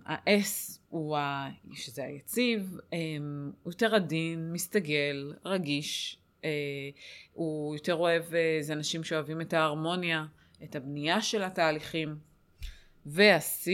ה-S 0.05 0.79
הוא 0.89 1.17
ה... 1.17 1.49
שזה 1.73 2.03
היציב, 2.03 2.77
הוא 3.63 3.71
יותר 3.71 3.95
עדין, 3.95 4.53
מסתגל, 4.53 5.33
רגיש, 5.45 6.17
אה, 6.43 6.49
הוא 7.33 7.75
יותר 7.75 7.95
אוהב, 7.95 8.35
אה, 8.35 8.57
זה 8.61 8.73
אנשים 8.73 9.03
שאוהבים 9.03 9.41
את 9.41 9.53
ההרמוניה, 9.53 10.25
את 10.63 10.75
הבנייה 10.75 11.21
של 11.21 11.43
התהליכים. 11.43 12.17
וה-C, 13.05 13.69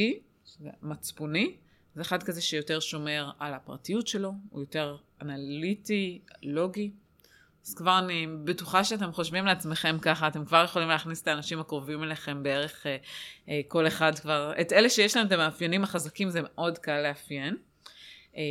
מצפוני, 0.82 1.56
זה 1.96 2.02
אחד 2.02 2.24
כזה 2.24 2.42
שיותר 2.42 2.80
שומר 2.80 3.32
על 3.40 3.54
הפרטיות 3.54 4.08
שלו, 4.08 4.34
הוא 4.50 4.62
יותר 4.62 4.98
אנליטי, 5.22 6.22
לוגי. 6.44 6.92
אז 7.67 7.74
כבר 7.74 8.00
אני 8.00 8.27
בטוחה 8.43 8.84
שאתם 8.84 9.12
חושבים 9.12 9.46
לעצמכם 9.46 9.98
ככה, 10.01 10.27
אתם 10.27 10.46
כבר 10.46 10.63
יכולים 10.63 10.88
להכניס 10.88 11.22
את 11.22 11.27
האנשים 11.27 11.60
הקרובים 11.60 12.03
אליכם 12.03 12.43
בערך 12.43 12.86
אה, 12.88 12.98
אה, 13.50 13.62
כל 13.67 13.88
אחד 13.88 14.20
כבר, 14.20 14.53
את 14.62 14.74
אלה 14.74 14.89
שיש 14.89 15.17
להם 15.17 15.27
את 15.27 15.32
המאפיינים 15.32 15.84
החזקים 15.84 16.29
זה 16.29 16.39
מאוד 16.43 16.77
קל 16.77 17.01
לאפיין. 17.01 17.58
אה, 18.38 18.41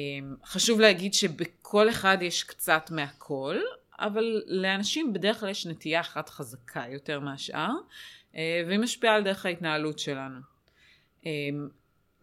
חשוב 0.45 0.81
להגיד 0.81 1.14
שבכל 1.14 1.90
אחד 1.90 2.19
יש 2.21 2.45
קצת 2.45 2.90
מהכל, 2.90 3.57
אבל 3.99 4.42
לאנשים 4.47 5.12
בדרך 5.12 5.40
כלל 5.40 5.49
יש 5.49 5.66
נטייה 5.66 6.00
אחת 6.00 6.28
חזקה 6.28 6.85
יותר 6.88 7.21
מהשאר, 7.21 7.73
אה, 8.37 8.62
והיא 8.66 8.78
משפיעה 8.78 9.14
על 9.14 9.23
דרך 9.23 9.47
ההתנהלות 9.47 9.99
שלנו. 9.99 10.40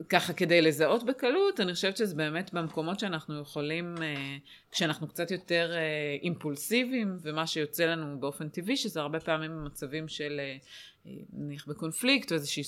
ככה 0.10 0.34
כדי 0.34 0.62
לזהות 0.62 1.04
בקלות, 1.04 1.60
אני 1.60 1.74
חושבת 1.74 1.98
שזה 1.98 2.16
באמת 2.16 2.54
במקומות 2.54 3.00
שאנחנו 3.00 3.40
יכולים, 3.40 3.96
אה, 4.02 4.38
כשאנחנו 4.72 5.08
קצת 5.08 5.32
יותר 5.32 5.72
אה, 5.76 6.18
אימפולסיביים, 6.22 7.18
ומה 7.22 7.48
שיוצא 7.48 7.86
לנו 7.86 8.20
באופן 8.20 8.50
טבעי, 8.50 8.78
שזה 8.78 9.00
הרבה 9.00 9.20
פעמים 9.20 9.52
במצבים 9.52 10.08
של 10.08 10.40
אה, 10.40 11.12
נניח 11.34 11.68
בקונפליקט, 11.68 12.32
או 12.32 12.36
איזושהי 12.36 12.64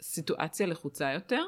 סיטואציה 0.00 0.66
לחוצה 0.66 1.12
יותר. 1.12 1.42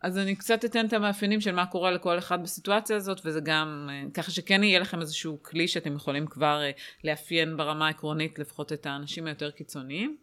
אז 0.00 0.18
אני 0.18 0.36
קצת 0.36 0.64
אתן 0.64 0.86
את 0.86 0.92
המאפיינים 0.92 1.40
של 1.40 1.52
מה 1.52 1.66
קורה 1.66 1.90
לכל 1.90 2.18
אחד 2.18 2.42
בסיטואציה 2.42 2.96
הזאת, 2.96 3.20
וזה 3.24 3.40
גם, 3.40 3.88
ככה 4.14 4.30
שכן 4.30 4.62
יהיה 4.62 4.78
לכם 4.78 5.00
איזשהו 5.00 5.42
כלי 5.42 5.68
שאתם 5.68 5.96
יכולים 5.96 6.26
כבר 6.26 6.62
לאפיין 7.04 7.56
ברמה 7.56 7.86
העקרונית 7.86 8.38
לפחות 8.38 8.72
את 8.72 8.86
האנשים 8.86 9.26
היותר 9.26 9.50
קיצוניים. 9.50 10.16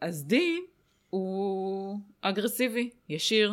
אז 0.00 0.24
די, 0.26 0.60
הוא 1.10 1.98
אגרסיבי, 2.20 2.90
ישיר, 3.08 3.52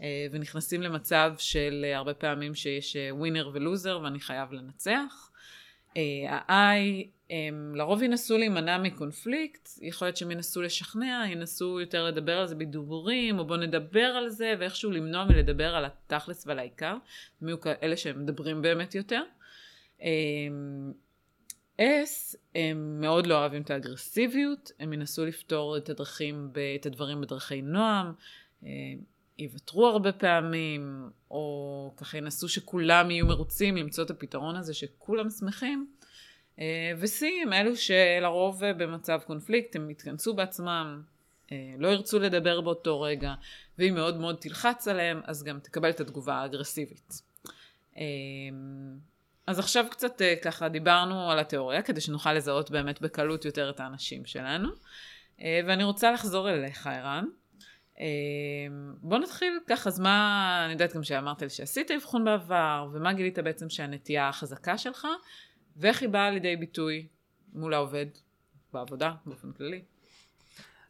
אה, 0.00 0.26
ונכנסים 0.30 0.82
למצב 0.82 1.34
של 1.38 1.84
אה, 1.84 1.96
הרבה 1.96 2.14
פעמים 2.14 2.54
שיש 2.54 2.96
ווינר 3.10 3.46
אה, 3.46 3.50
ולוזר 3.54 4.00
ואני 4.02 4.20
חייב 4.20 4.52
לנצח. 4.52 5.30
ה-I 6.28 7.06
הם 7.30 7.72
לרוב 7.76 8.02
ינסו 8.02 8.38
להימנע 8.38 8.78
מקונפליקט, 8.78 9.68
יכול 9.82 10.08
להיות 10.08 10.16
שהם 10.16 10.30
ינסו 10.30 10.62
לשכנע, 10.62 11.24
ינסו 11.28 11.80
יותר 11.80 12.04
לדבר 12.06 12.38
על 12.38 12.46
זה 12.46 12.54
בדיבורים, 12.54 13.38
או 13.38 13.44
בואו 13.46 13.60
נדבר 13.60 14.04
על 14.04 14.28
זה, 14.28 14.54
ואיכשהו 14.58 14.90
למנוע 14.90 15.24
מלדבר 15.24 15.74
על 15.74 15.84
התכלס 15.84 16.46
ועל 16.46 16.58
העיקר, 16.58 16.96
מי 17.42 17.52
הוא 17.52 17.60
כאלה 17.60 17.96
שהם 17.96 18.22
מדברים 18.22 18.62
באמת 18.62 18.94
יותר. 18.94 19.22
S, 21.78 22.36
הם 22.54 23.00
מאוד 23.00 23.26
לא 23.26 23.38
אוהבים 23.38 23.62
את 23.62 23.70
האגרסיביות, 23.70 24.72
הם 24.80 24.92
ינסו 24.92 25.24
לפתור 25.24 25.76
את 25.76 25.88
הדרכים, 25.88 26.50
את 26.80 26.86
הדברים 26.86 27.20
בדרכי 27.20 27.62
נועם, 27.62 28.12
יוותרו 29.38 29.86
הרבה 29.86 30.12
פעמים, 30.12 31.10
או 31.30 31.94
ככה 31.96 32.18
ינסו 32.18 32.48
שכולם 32.48 33.10
יהיו 33.10 33.26
מרוצים 33.26 33.76
למצוא 33.76 34.04
את 34.04 34.10
הפתרון 34.10 34.56
הזה 34.56 34.74
שכולם 34.74 35.30
שמחים. 35.30 35.86
ו-C 36.96 37.24
הם 37.42 37.52
אלו 37.52 37.76
שלרוב 37.76 38.64
במצב 38.64 39.20
קונפליקט 39.26 39.76
הם 39.76 39.90
יתכנסו 39.90 40.34
בעצמם, 40.34 41.02
לא 41.78 41.88
ירצו 41.88 42.18
לדבר 42.18 42.60
באותו 42.60 43.00
רגע, 43.00 43.34
ואם 43.78 43.94
מאוד 43.94 44.16
מאוד 44.16 44.36
תלחץ 44.40 44.88
עליהם, 44.88 45.20
אז 45.24 45.42
גם 45.42 45.58
תקבל 45.60 45.90
את 45.90 46.00
התגובה 46.00 46.34
האגרסיבית. 46.34 47.22
אז 49.46 49.58
עכשיו 49.58 49.84
קצת 49.90 50.22
אה, 50.22 50.34
ככה 50.42 50.68
דיברנו 50.68 51.30
על 51.30 51.38
התיאוריה, 51.38 51.82
כדי 51.82 52.00
שנוכל 52.00 52.32
לזהות 52.32 52.70
באמת 52.70 53.00
בקלות 53.00 53.44
יותר 53.44 53.70
את 53.70 53.80
האנשים 53.80 54.24
שלנו. 54.24 54.68
אה, 55.40 55.60
ואני 55.66 55.84
רוצה 55.84 56.12
לחזור 56.12 56.50
אליך, 56.50 56.86
ערן. 56.86 57.24
אה, 58.00 58.06
בוא 59.02 59.18
נתחיל 59.18 59.58
ככה, 59.66 59.88
אז 59.88 60.00
מה, 60.00 60.62
אני 60.64 60.72
יודעת 60.72 60.94
גם 60.94 61.02
שאמרת 61.02 61.42
לי 61.42 61.50
שעשית 61.50 61.90
אבחון 61.90 62.24
בעבר, 62.24 62.88
ומה 62.92 63.12
גילית 63.12 63.38
בעצם 63.38 63.70
שהנטייה 63.70 64.28
החזקה 64.28 64.78
שלך, 64.78 65.06
ואיך 65.76 66.02
היא 66.02 66.08
באה 66.08 66.30
לידי 66.30 66.56
ביטוי 66.56 67.06
מול 67.52 67.74
העובד 67.74 68.06
בעבודה, 68.72 69.12
באופן 69.26 69.52
כללי. 69.52 69.82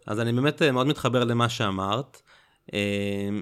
אז 0.07 0.21
אני 0.21 0.33
באמת 0.33 0.63
מאוד 0.63 0.87
מתחבר 0.87 1.25
למה 1.25 1.49
שאמרת. 1.49 2.23
אמ, 2.73 2.79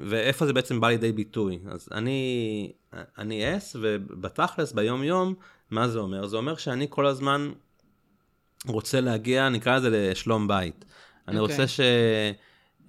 ואיפה 0.05 0.47
זה 0.47 0.53
בעצם 0.53 0.81
בא 0.81 0.89
לידי 0.89 1.13
ביטוי. 1.13 1.59
אז 1.71 1.89
אני, 1.93 2.73
אני 3.19 3.57
אס, 3.57 3.77
ובתכלס, 3.81 4.73
ביום 4.73 5.05
יום, 5.05 5.35
מה 5.71 5.89
זה 5.89 5.99
אומר? 5.99 6.27
זה 6.27 6.37
אומר 6.37 6.57
שאני 6.57 6.87
כל 6.91 7.07
הזמן 7.07 7.53
רוצה 8.67 9.01
להגיע, 9.01 9.49
נקרא 9.49 9.77
לזה 9.77 10.11
לשלום 10.11 10.49
בית. 10.49 10.85
אני 11.29 11.37
okay. 11.37 11.41
אוקיי. 11.41 11.57
רוצה 11.57 11.69
ש... 11.69 11.81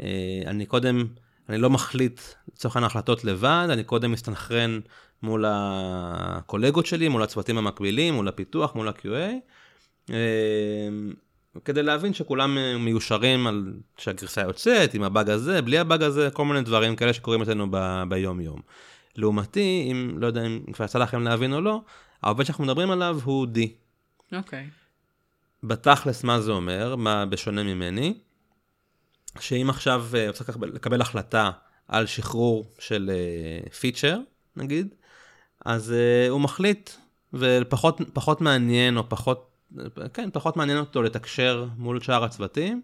אה, 0.02 0.42
אני 0.46 0.66
קודם, 0.66 1.08
אני 1.50 1.58
לא 1.58 1.70
מחליט 1.70 2.22
לצורך 2.54 2.76
העניין 2.76 2.88
החלטות 2.88 3.24
לבד, 3.24 3.68
אני 3.70 3.84
קודם 3.84 4.12
מסתנכרן 4.12 4.80
מול 5.24 5.46
הקולגות 5.48 6.86
שלי, 6.86 7.10
מול 7.10 7.24
הצוותים 7.24 7.58
המקבילים, 7.58 8.14
מול 8.14 8.28
הפיתוח, 8.28 8.76
מול 8.76 8.88
ה-QA. 8.88 10.12
כדי 11.66 11.84
להבין 11.84 12.14
שכולם 12.14 12.58
אה, 12.58 12.78
מיושרים 12.78 13.48
על 13.48 13.74
שהגרסה 13.98 14.42
יוצאת, 14.42 14.94
עם 14.94 15.04
הבאג 15.04 15.30
הזה, 15.30 15.62
בלי 15.62 15.78
הבאג 15.78 16.04
הזה, 16.04 16.30
כל 16.34 16.46
מיני 16.46 16.62
דברים 16.62 16.96
כאלה 16.96 17.14
שקורים 17.14 17.42
אצלנו 17.42 17.68
ב- 17.72 18.04
ביום 18.10 18.42
יום. 18.42 18.62
לעומתי, 19.16 19.88
אם, 19.92 20.16
לא 20.18 20.28
יודע 20.28 20.46
אם 20.46 20.60
כבר 20.74 20.86
יצא 20.86 21.00
לכם 21.00 21.24
להבין 21.24 21.54
או 21.54 21.62
לא, 21.62 21.82
העובד 22.22 22.44
שאנחנו 22.44 22.64
מדברים 22.64 22.92
עליו 22.92 23.20
הוא 23.24 23.48
D. 23.56 23.60
אוקיי. 24.36 24.70
Okay. 24.70 24.84
בתכלס, 25.64 26.24
מה 26.24 26.42
זה 26.42 26.52
אומר, 26.52 26.96
מה 26.96 27.26
בשונה 27.26 27.64
ממני, 27.64 28.14
שאם 29.40 29.70
עכשיו 29.70 30.06
אה, 30.16 30.28
רוצה 30.28 30.44
לקבל 30.74 31.02
החלטה 31.02 31.52
על 31.88 32.06
שחרור 32.06 32.74
של 32.80 33.12
פיצ'ר, 33.80 34.18
uh, 34.18 34.60
נגיד, 34.62 34.96
אז 35.66 35.94
uh, 35.94 36.32
הוא 36.32 36.42
מחליט, 36.42 36.90
ופחות 37.34 38.42
מעניין 38.42 38.98
או 38.98 39.10
פחות 39.10 39.53
כן, 40.14 40.30
פחות 40.34 40.58
מעניין 40.58 40.78
אותו 40.78 41.02
לתקשר 41.02 41.68
מול 41.78 42.02
שאר 42.02 42.24
הצוותים, 42.24 42.82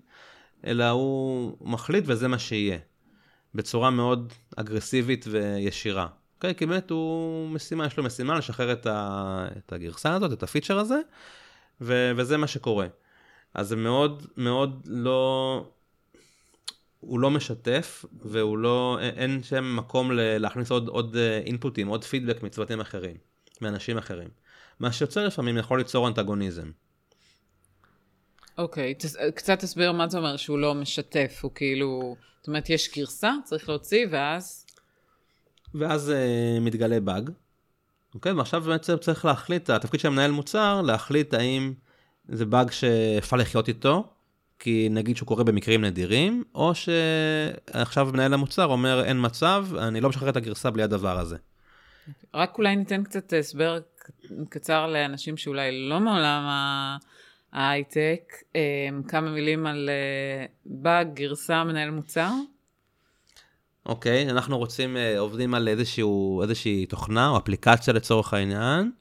אלא 0.65 0.89
הוא 0.89 1.57
מחליט 1.61 2.03
וזה 2.07 2.27
מה 2.27 2.39
שיהיה. 2.39 2.77
בצורה 3.55 3.89
מאוד 3.89 4.33
אגרסיבית 4.55 5.25
וישירה. 5.27 6.07
אוקיי? 6.35 6.55
כי 6.55 6.65
באמת 6.65 6.89
הוא 6.89 7.49
משימה, 7.49 7.85
יש 7.85 7.97
לו 7.97 8.03
משימה 8.03 8.37
לשחרר 8.37 8.71
את, 8.71 8.85
ה, 8.85 9.47
את 9.57 9.73
הגרסה 9.73 10.13
הזאת, 10.13 10.33
את 10.33 10.43
הפיצ'ר 10.43 10.79
הזה, 10.79 10.99
ו, 11.81 12.11
וזה 12.15 12.37
מה 12.37 12.47
שקורה. 12.47 12.87
אז 13.53 13.67
זה 13.67 13.75
מאוד 13.75 14.27
מאוד 14.37 14.87
לא... 14.89 15.65
הוא 16.99 17.19
לא 17.19 17.31
משתף, 17.31 18.05
והוא 18.21 18.57
לא... 18.57 18.97
אין 19.01 19.43
שם 19.43 19.75
מקום 19.75 20.11
להכניס 20.13 20.71
עוד, 20.71 20.87
עוד 20.87 21.17
אינפוטים, 21.45 21.87
עוד 21.87 22.03
פידבק 22.03 22.43
מצוותים 22.43 22.79
אחרים, 22.79 23.15
מאנשים 23.61 23.97
אחרים. 23.97 24.29
מה 24.79 24.91
שיוצר 24.91 25.27
לפעמים 25.27 25.57
יכול 25.57 25.77
ליצור 25.77 26.07
אנטגוניזם. 26.07 26.71
אוקיי, 28.57 28.93
okay, 28.99 29.31
קצת 29.31 29.59
תסביר 29.59 29.91
מה 29.91 30.07
זה 30.07 30.17
אומר 30.17 30.37
שהוא 30.37 30.59
לא 30.59 30.75
משתף, 30.75 31.39
הוא 31.41 31.51
כאילו, 31.55 32.15
זאת 32.39 32.47
אומרת, 32.47 32.69
יש 32.69 32.97
גרסה, 32.97 33.33
צריך 33.43 33.69
להוציא, 33.69 34.05
ואז? 34.11 34.65
ואז 35.73 36.09
uh, 36.09 36.61
מתגלה 36.61 36.99
באג, 36.99 37.29
אוקיי, 38.15 38.31
okay, 38.31 38.35
ועכשיו 38.35 38.61
באמת 38.61 38.89
צריך 39.01 39.25
להחליט, 39.25 39.69
התפקיד 39.69 39.99
של 39.99 40.07
המנהל 40.07 40.31
מוצר, 40.31 40.81
להחליט 40.81 41.33
האם 41.33 41.73
זה 42.27 42.45
באג 42.45 42.71
שאפשר 42.71 43.37
לחיות 43.37 43.67
איתו, 43.67 44.07
כי 44.59 44.87
נגיד 44.91 45.17
שהוא 45.17 45.27
קורה 45.27 45.43
במקרים 45.43 45.85
נדירים, 45.85 46.43
או 46.55 46.71
שעכשיו 46.75 48.09
מנהל 48.13 48.33
המוצר 48.33 48.65
אומר, 48.65 49.03
אין 49.03 49.17
מצב, 49.25 49.67
אני 49.77 50.01
לא 50.01 50.09
משחרר 50.09 50.29
את 50.29 50.35
הגרסה 50.35 50.71
בלי 50.71 50.83
הדבר 50.83 51.19
הזה. 51.19 51.37
רק 52.33 52.57
אולי 52.57 52.75
ניתן 52.75 53.03
קצת 53.03 53.33
הסבר 53.39 53.79
קצר 54.49 54.87
לאנשים 54.87 55.37
שאולי 55.37 55.89
לא 55.89 55.99
מעולם 55.99 56.47
ההייטק, 57.53 58.33
כמה 59.07 59.31
מילים 59.31 59.67
על 59.67 59.89
באג, 60.65 61.07
גרסה, 61.13 61.63
מנהל 61.63 61.89
מוצר. 61.89 62.31
אוקיי, 63.89 64.29
אנחנו 64.29 64.57
רוצים, 64.57 64.97
אה, 64.97 65.19
עובדים 65.19 65.53
על 65.53 65.67
איזשהו, 65.67 66.41
איזושהי 66.41 66.85
תוכנה 66.85 67.29
או 67.29 67.37
אפליקציה 67.37 67.93
לצורך 67.93 68.33
העניין, 68.33 68.91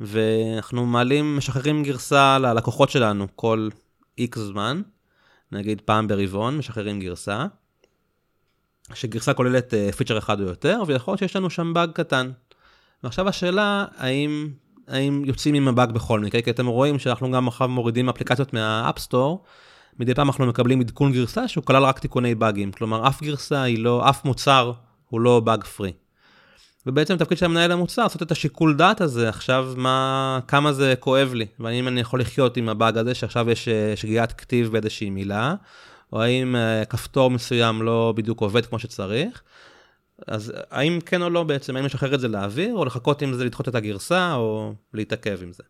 ואנחנו 0.00 0.86
מעלים, 0.86 1.36
משחררים 1.36 1.82
גרסה 1.82 2.38
ללקוחות 2.38 2.90
שלנו 2.90 3.26
כל 3.36 3.68
איקס 4.18 4.38
זמן, 4.38 4.82
נגיד 5.52 5.80
פעם 5.80 6.08
ברבעון, 6.08 6.58
משחררים 6.58 7.00
גרסה, 7.00 7.46
שגרסה 8.94 9.34
כוללת 9.34 9.74
אה, 9.74 9.92
פיצ'ר 9.92 10.18
אחד 10.18 10.40
או 10.40 10.46
יותר, 10.46 10.82
ויכול 10.86 11.12
להיות 11.12 11.18
שיש 11.18 11.36
לנו 11.36 11.50
שם 11.50 11.74
באג 11.74 11.90
קטן. 11.92 12.30
ועכשיו 13.04 13.28
השאלה, 13.28 13.84
האם, 13.96 14.48
האם 14.88 15.22
יוצאים 15.24 15.54
עם 15.54 15.68
הבאג 15.68 15.92
בכל 15.92 16.20
מקרה, 16.20 16.42
כי 16.42 16.50
אתם 16.50 16.66
רואים 16.66 16.98
שאנחנו 16.98 17.30
גם 17.30 17.48
עכשיו 17.48 17.68
מורידים 17.68 18.08
אפליקציות 18.08 18.52
מה 18.52 18.69
App 18.69 18.94
Store, 18.94 19.44
מדי 19.98 20.14
פעם 20.14 20.26
אנחנו 20.26 20.46
מקבלים 20.46 20.80
עדכון 20.80 21.12
גרסה 21.12 21.48
שהוא 21.48 21.64
כולל 21.64 21.84
רק 21.84 21.98
תיקוני 21.98 22.34
באגים, 22.34 22.72
כלומר 22.72 23.08
אף 23.08 23.22
גרסה 23.22 23.62
היא 23.62 23.78
לא, 23.78 24.10
אף 24.10 24.24
מוצר 24.24 24.72
הוא 25.08 25.20
לא 25.20 25.40
bug 25.40 25.64
free. 25.64 25.92
ובעצם 26.86 27.16
תפקיד 27.16 27.38
של 27.38 27.44
המנהל 27.44 27.72
המוצר 27.72 28.02
לעשות 28.02 28.22
את 28.22 28.32
השיקול 28.32 28.76
דעת 28.76 29.00
הזה 29.00 29.28
עכשיו 29.28 29.74
מה 29.76 30.38
כמה 30.48 30.72
זה 30.72 30.94
כואב 31.00 31.34
לי 31.34 31.46
והאם 31.60 31.88
אני 31.88 32.00
יכול 32.00 32.20
לחיות 32.20 32.56
עם 32.56 32.68
הבאג 32.68 32.98
הזה 32.98 33.14
שעכשיו 33.14 33.50
יש 33.50 33.68
אה, 33.68 33.92
שגיאת 33.96 34.32
כתיב 34.32 34.72
באיזושהי 34.72 35.10
מילה 35.10 35.54
או 36.12 36.22
האם 36.22 36.56
uh, 36.56 36.86
כפתור 36.86 37.30
מסוים 37.30 37.82
לא 37.82 38.14
בדיוק 38.16 38.40
עובד 38.40 38.66
כמו 38.66 38.78
שצריך. 38.78 39.42
אז 40.26 40.52
האם 40.70 41.00
כן 41.06 41.22
או 41.22 41.30
לא 41.30 41.42
בעצם, 41.42 41.76
האם 41.76 41.84
לשחרר 41.84 42.14
את 42.14 42.20
זה 42.20 42.28
לאוויר, 42.28 42.74
או 42.74 42.84
לחכות 42.84 43.22
עם 43.22 43.34
זה, 43.34 43.44
לדחות 43.44 43.68
את 43.68 43.74
הגרסה, 43.74 44.34
או 44.34 44.74
להתעכב 44.94 45.38
עם 45.42 45.52
זה. 45.52 45.62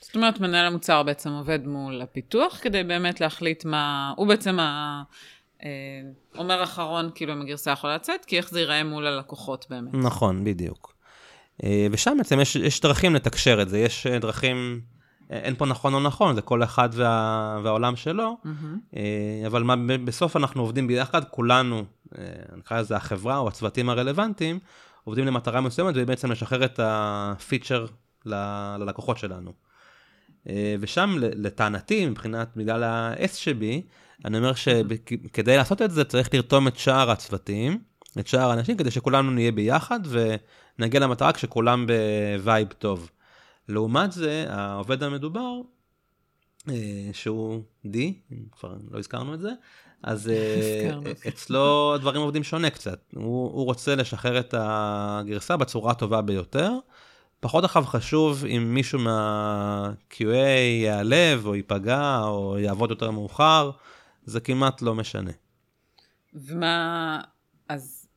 זאת 0.00 0.16
אומרת, 0.16 0.40
מנהל 0.40 0.66
המוצר 0.66 1.02
בעצם 1.02 1.30
עובד 1.30 1.66
מול 1.66 2.02
הפיתוח, 2.02 2.58
כדי 2.62 2.84
באמת 2.84 3.20
להחליט 3.20 3.64
מה... 3.64 4.12
הוא 4.16 4.26
בעצם 4.26 4.60
ה... 4.60 5.02
אה, 5.64 5.70
אומר 6.38 6.62
אחרון, 6.62 7.10
כאילו, 7.14 7.32
אם 7.32 7.42
הגרסה 7.42 7.70
יכולה 7.70 7.94
לצאת, 7.94 8.24
כי 8.24 8.36
איך 8.36 8.50
זה 8.50 8.60
ייראה 8.60 8.84
מול 8.84 9.06
הלקוחות 9.06 9.66
באמת. 9.70 9.94
נכון, 9.94 10.44
בדיוק. 10.44 10.94
אה, 11.64 11.86
ושם 11.92 12.14
בעצם 12.18 12.40
יש, 12.40 12.56
יש 12.56 12.80
דרכים 12.80 13.14
לתקשר 13.14 13.62
את 13.62 13.68
זה, 13.68 13.78
יש 13.78 14.06
דרכים 14.06 14.80
אין 15.30 15.54
פה 15.54 15.66
נכון 15.66 15.94
או 15.94 16.00
נכון, 16.00 16.34
זה 16.34 16.42
כל 16.42 16.62
אחד 16.62 16.88
וה, 16.92 17.60
והעולם 17.62 17.96
שלו, 17.96 18.36
mm-hmm. 18.44 18.96
אבל 19.46 19.62
מה, 19.62 19.76
בסוף 20.04 20.36
אנחנו 20.36 20.62
עובדים 20.62 20.86
ביחד, 20.86 21.24
כולנו, 21.24 21.84
אה, 22.18 22.24
נקרא 22.56 22.80
לזה 22.80 22.96
החברה 22.96 23.38
או 23.38 23.48
הצוותים 23.48 23.88
הרלוונטיים, 23.88 24.58
עובדים 25.04 25.26
למטרה 25.26 25.60
מסוימת 25.60 25.94
ובעצם 25.96 26.30
לשחרר 26.30 26.64
את 26.64 26.80
הפיצ'ר 26.82 27.86
ללקוחות 28.24 29.18
שלנו. 29.18 29.52
אה, 30.48 30.74
ושם 30.80 31.14
לטענתי, 31.18 32.06
מבחינת 32.06 32.48
בגלל 32.56 32.82
ה-S 32.82 33.34
שבי, 33.34 33.82
אני 34.24 34.38
אומר 34.38 34.54
שכדי 34.54 35.56
לעשות 35.56 35.82
את 35.82 35.90
זה 35.90 36.04
צריך 36.04 36.34
לרתום 36.34 36.68
את 36.68 36.78
שאר 36.78 37.10
הצוותים, 37.10 37.78
את 38.18 38.26
שאר 38.26 38.50
האנשים, 38.50 38.76
כדי 38.76 38.90
שכולנו 38.90 39.30
נהיה 39.30 39.52
ביחד 39.52 40.00
ונגיע 40.78 41.00
למטרה 41.00 41.32
כשכולם 41.32 41.86
ב 41.86 42.02
vibe 42.02 42.68
טוב. 42.78 43.10
לעומת 43.68 44.12
זה, 44.12 44.46
העובד 44.48 45.02
המדובר, 45.02 45.60
אה, 46.68 47.10
שהוא 47.12 47.62
D, 47.86 47.96
כבר 48.52 48.74
לא 48.90 48.98
הזכרנו 48.98 49.34
את 49.34 49.40
זה, 49.40 49.50
אז 50.02 50.28
אה, 50.28 50.90
אצלו 51.28 51.94
הדברים 51.94 52.20
עובדים 52.20 52.44
שונה 52.44 52.70
קצת. 52.70 53.00
הוא, 53.14 53.52
הוא 53.52 53.64
רוצה 53.64 53.94
לשחרר 53.94 54.40
את 54.40 54.54
הגרסה 54.58 55.56
בצורה 55.56 55.90
הטובה 55.90 56.22
ביותר. 56.22 56.72
פחות 57.40 57.64
עכשיו 57.64 57.84
חשוב 57.84 58.44
אם 58.44 58.74
מישהו 58.74 58.98
מה-QA 58.98 60.24
ייעלב 60.82 61.46
או 61.46 61.54
ייפגע 61.54 62.20
או 62.22 62.58
יעבוד 62.58 62.90
יותר 62.90 63.10
מאוחר, 63.10 63.70
זה 64.24 64.40
כמעט 64.40 64.82
לא 64.82 64.94
משנה. 64.94 65.30
ומה, 66.34 67.20
אז 67.68 68.08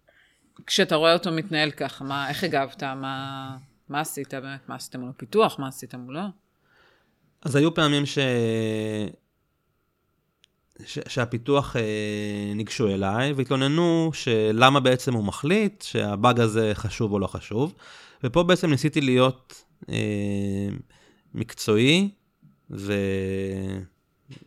כשאתה 0.66 0.96
רואה 0.96 1.14
אותו 1.14 1.32
מתנהל 1.32 1.72
ככה, 1.72 2.04
מה, 2.04 2.30
איך 2.30 2.44
הגבת? 2.44 2.84
מה... 2.84 3.58
מה 3.90 4.00
עשית 4.00 4.34
באמת? 4.34 4.70
מה 4.70 4.76
עשית 4.76 4.96
מול 4.96 5.10
הפיתוח? 5.10 5.60
מה 5.60 5.68
עשית 5.68 5.96
מולו? 5.96 6.22
אז 7.42 7.56
היו 7.56 7.74
פעמים 7.74 8.06
ש... 8.06 8.18
ש... 10.86 11.00
שהפיתוח 11.08 11.76
אה, 11.76 12.54
ניגשו 12.56 12.88
אליי 12.88 13.34
והתלוננו 13.34 14.12
שלמה 14.14 14.80
בעצם 14.80 15.14
הוא 15.14 15.24
מחליט 15.24 15.82
שהבאג 15.82 16.40
הזה 16.40 16.72
חשוב 16.74 17.12
או 17.12 17.20
לא 17.20 17.28
חשוב. 17.28 17.74
ופה 18.24 18.44
בעצם 18.44 18.70
ניסיתי 18.70 19.02
להיות 19.02 19.64
אה, 19.90 20.70
מקצועי 21.34 22.10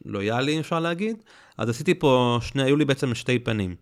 ולויאלי 0.04 0.60
אפשר 0.60 0.80
להגיד. 0.80 1.16
אז 1.58 1.68
עשיתי 1.68 1.94
פה 1.94 2.38
שני, 2.42 2.62
היו 2.62 2.76
לי 2.76 2.84
בעצם 2.84 3.14
שתי 3.14 3.38
פנים. 3.38 3.76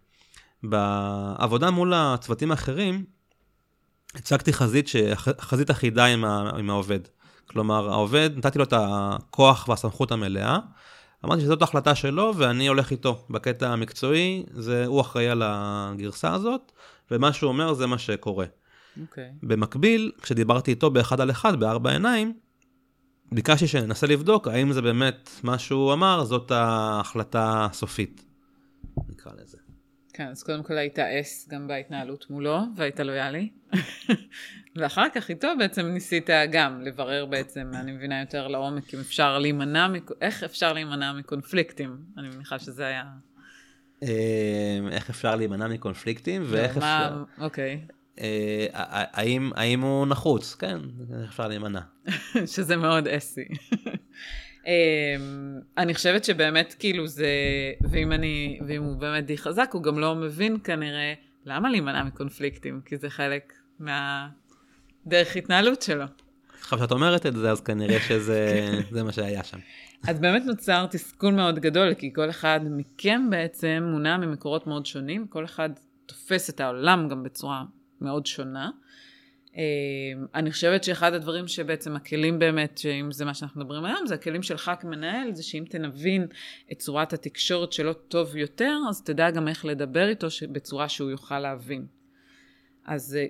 בעבודה 0.62 1.70
מול 1.70 1.92
הצוותים 1.94 2.50
האחרים, 2.50 3.04
הצגתי 4.14 4.52
חזית, 4.52 4.88
ש... 4.88 4.96
חזית 5.40 5.70
אחידה 5.70 6.04
עם, 6.04 6.24
ה... 6.24 6.50
עם 6.58 6.70
העובד. 6.70 7.00
כלומר, 7.46 7.92
העובד, 7.92 8.30
נתתי 8.36 8.58
לו 8.58 8.64
את 8.64 8.72
הכוח 8.76 9.68
והסמכות 9.68 10.12
המלאה. 10.12 10.58
אמרתי 11.24 11.42
שזאת 11.42 11.62
החלטה 11.62 11.94
שלו 11.94 12.32
ואני 12.36 12.66
הולך 12.66 12.90
איתו 12.90 13.26
בקטע 13.30 13.68
המקצועי, 13.68 14.44
זה, 14.52 14.86
הוא 14.86 15.00
אחראי 15.00 15.28
על 15.28 15.42
הגרסה 15.44 16.34
הזאת, 16.34 16.72
ומה 17.10 17.32
שהוא 17.32 17.48
אומר 17.48 17.74
זה 17.74 17.86
מה 17.86 17.98
שקורה. 17.98 18.44
Okay. 18.44 19.00
אוקיי. 19.00 19.30
במקביל, 19.42 20.12
כשדיברתי 20.22 20.70
איתו 20.70 20.90
באחד 20.90 21.20
על 21.20 21.30
אחד, 21.30 21.60
בארבע 21.60 21.90
עיניים, 21.90 22.32
ביקשתי 23.32 23.66
שננסה 23.66 24.06
לבדוק 24.06 24.48
האם 24.48 24.72
זה 24.72 24.82
באמת 24.82 25.30
מה 25.42 25.58
שהוא 25.58 25.92
אמר, 25.92 26.24
זאת 26.24 26.50
ההחלטה 26.50 27.66
הסופית, 27.70 28.24
נקרא 29.08 29.32
לזה. 29.42 29.58
כן, 30.12 30.28
אז 30.28 30.42
קודם 30.42 30.62
כל 30.62 30.78
היית 30.78 30.98
אס 30.98 31.48
גם 31.50 31.68
בהתנהלות 31.68 32.30
מולו, 32.30 32.60
והיית 32.76 33.00
לויאלי. 33.00 33.48
ואחר 34.76 35.06
כך 35.14 35.30
איתו 35.30 35.48
בעצם 35.58 35.86
ניסית 35.86 36.30
גם 36.52 36.80
לברר 36.80 37.26
בעצם, 37.26 37.70
אני 37.74 37.92
מבינה 37.92 38.20
יותר 38.20 38.48
לעומק, 38.48 38.94
אם 38.94 39.00
אפשר 39.00 39.38
להימנע, 39.38 39.88
איך 40.20 40.44
אפשר 40.44 40.72
להימנע 40.72 41.12
מקונפליקטים? 41.12 41.96
אני 42.18 42.28
מניחה 42.28 42.58
שזה 42.58 42.86
היה... 42.86 43.04
אמ, 44.02 44.08
איך 44.90 45.10
אפשר 45.10 45.36
להימנע 45.36 45.68
מקונפליקטים, 45.68 46.42
לא, 46.42 46.48
ואיך 46.50 46.76
אפשר... 46.76 47.24
אוקיי. 47.38 47.80
אה, 48.20 48.66
האם, 48.72 49.50
האם 49.56 49.80
הוא 49.80 50.06
נחוץ? 50.06 50.54
כן, 50.54 50.78
איך 51.22 51.30
אפשר 51.30 51.48
להימנע. 51.48 51.80
שזה 52.54 52.76
מאוד 52.76 53.08
אסי. 53.08 53.44
אמ, 54.66 54.72
אני 55.78 55.94
חושבת 55.94 56.24
שבאמת 56.24 56.74
כאילו 56.78 57.06
זה, 57.06 57.28
ואם 57.90 58.12
אני, 58.12 58.58
ואם 58.66 58.82
הוא 58.82 58.96
באמת 58.96 59.26
די 59.26 59.38
חזק, 59.38 59.70
הוא 59.72 59.82
גם 59.82 59.98
לא 59.98 60.14
מבין 60.14 60.56
כנראה 60.64 61.14
למה 61.46 61.70
להימנע 61.70 62.04
מקונפליקטים, 62.04 62.80
כי 62.84 62.96
זה 62.96 63.10
חלק 63.10 63.52
מהדרך 63.78 65.36
התנהלות 65.36 65.82
שלו. 65.82 66.04
עכשיו 66.60 66.78
שאת 66.78 66.92
אומרת 66.92 67.26
את 67.26 67.34
זה, 67.34 67.50
אז 67.50 67.60
כנראה 67.60 68.00
שזה 68.00 69.02
מה 69.04 69.12
שהיה 69.12 69.44
שם. 69.44 69.58
אז 70.08 70.20
באמת 70.20 70.42
נוצר 70.44 70.86
תסכול 70.86 71.34
מאוד 71.34 71.58
גדול, 71.58 71.94
כי 71.94 72.12
כל 72.14 72.30
אחד 72.30 72.60
מכם 72.70 73.30
בעצם 73.30 73.88
מונע 73.92 74.16
ממקורות 74.16 74.66
מאוד 74.66 74.86
שונים, 74.86 75.26
כל 75.26 75.44
אחד 75.44 75.70
תופס 76.06 76.50
את 76.50 76.60
העולם 76.60 77.08
גם 77.08 77.22
בצורה 77.22 77.64
מאוד 78.00 78.26
שונה. 78.26 78.70
אמ, 79.56 79.62
אני 80.34 80.50
חושבת 80.50 80.84
שאחד 80.84 81.14
הדברים 81.14 81.48
שבעצם 81.48 81.96
הכלים 81.96 82.38
באמת, 82.38 82.78
שאם 82.78 83.12
זה 83.12 83.24
מה 83.24 83.34
שאנחנו 83.34 83.60
מדברים 83.60 83.84
היום, 83.84 84.06
זה 84.06 84.14
הכלים 84.14 84.42
שלך 84.42 84.70
כמנהל, 84.80 85.34
זה 85.34 85.42
שאם 85.42 85.64
תנבין 85.68 86.26
את 86.72 86.78
צורת 86.78 87.12
התקשורת 87.12 87.72
שלו 87.72 87.92
טוב 87.94 88.36
יותר, 88.36 88.78
אז 88.88 89.02
תדע 89.02 89.30
גם 89.30 89.48
איך 89.48 89.64
לדבר 89.64 90.08
איתו 90.08 90.26
בצורה 90.52 90.88
שהוא 90.88 91.10
יוכל 91.10 91.38
להבין. 91.38 91.86
אז 92.84 93.16
אה, 93.20 93.26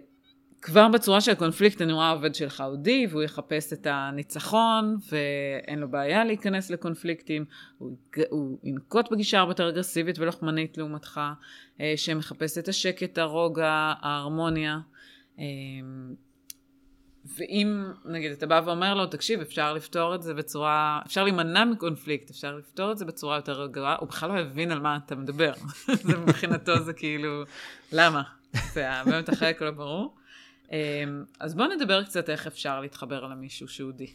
כבר 0.63 0.89
בצורה 0.89 1.21
של 1.21 1.33
הקונפליקט 1.33 1.83
אני 1.83 1.93
רואה 1.93 2.07
העובד 2.07 2.35
שלך 2.35 2.61
אודי, 2.67 3.07
והוא 3.11 3.23
יחפש 3.23 3.73
את 3.73 3.87
הניצחון, 3.91 4.97
ואין 5.13 5.79
לו 5.79 5.91
בעיה 5.91 6.25
להיכנס 6.25 6.71
לקונפליקטים, 6.71 7.45
הוא, 7.79 7.97
הוא 8.31 8.59
ינקוט 8.65 9.13
בגישה 9.13 9.39
הרבה 9.39 9.51
יותר 9.51 9.69
אגרסיבית 9.69 10.19
ולוחמנית 10.19 10.79
לעומתך, 10.79 11.21
אה, 11.81 11.93
שמחפש 11.97 12.59
את 12.59 12.69
השקט, 12.69 13.19
הרוגע, 13.19 13.93
ההרמוניה. 14.01 14.79
אמ, 15.41 16.15
ואם 17.37 17.85
נגיד 18.05 18.33
אתה 18.33 18.47
בא 18.47 18.63
ואומר 18.65 18.95
לו, 18.95 19.07
תקשיב, 19.07 19.41
אפשר 19.41 19.73
לפתור 19.73 20.15
את 20.15 20.23
זה 20.23 20.35
בצורה, 20.35 21.01
אפשר 21.07 21.25
להימנע 21.25 21.65
מקונפליקט, 21.65 22.31
אפשר 22.31 22.57
לפתור 22.57 22.93
את 22.93 22.99
זה 22.99 23.05
בצורה 23.05 23.37
יותר 23.37 23.63
רגועה, 23.63 23.97
הוא 24.01 24.09
בכלל 24.09 24.31
לא 24.31 24.39
הבין 24.39 24.71
על 24.71 24.81
מה 24.81 24.99
אתה 25.07 25.15
מדבר. 25.15 25.53
זה 26.07 26.19
מבחינתו 26.19 26.85
זה 26.85 26.93
כאילו, 26.93 27.43
למה? 27.93 28.23
זה 28.73 28.89
באמת 29.07 29.29
החלק 29.29 29.63
לא 29.63 29.71
ברור. 29.71 30.15
אמ, 30.73 31.25
אז 31.41 31.55
בואו 31.55 31.69
נדבר 31.69 32.05
קצת 32.05 32.31
איך 32.31 32.47
אפשר 32.47 32.81
להתחבר 32.81 33.27
למישהו 33.27 33.69
שהוא 33.69 33.93
די. 33.93 34.13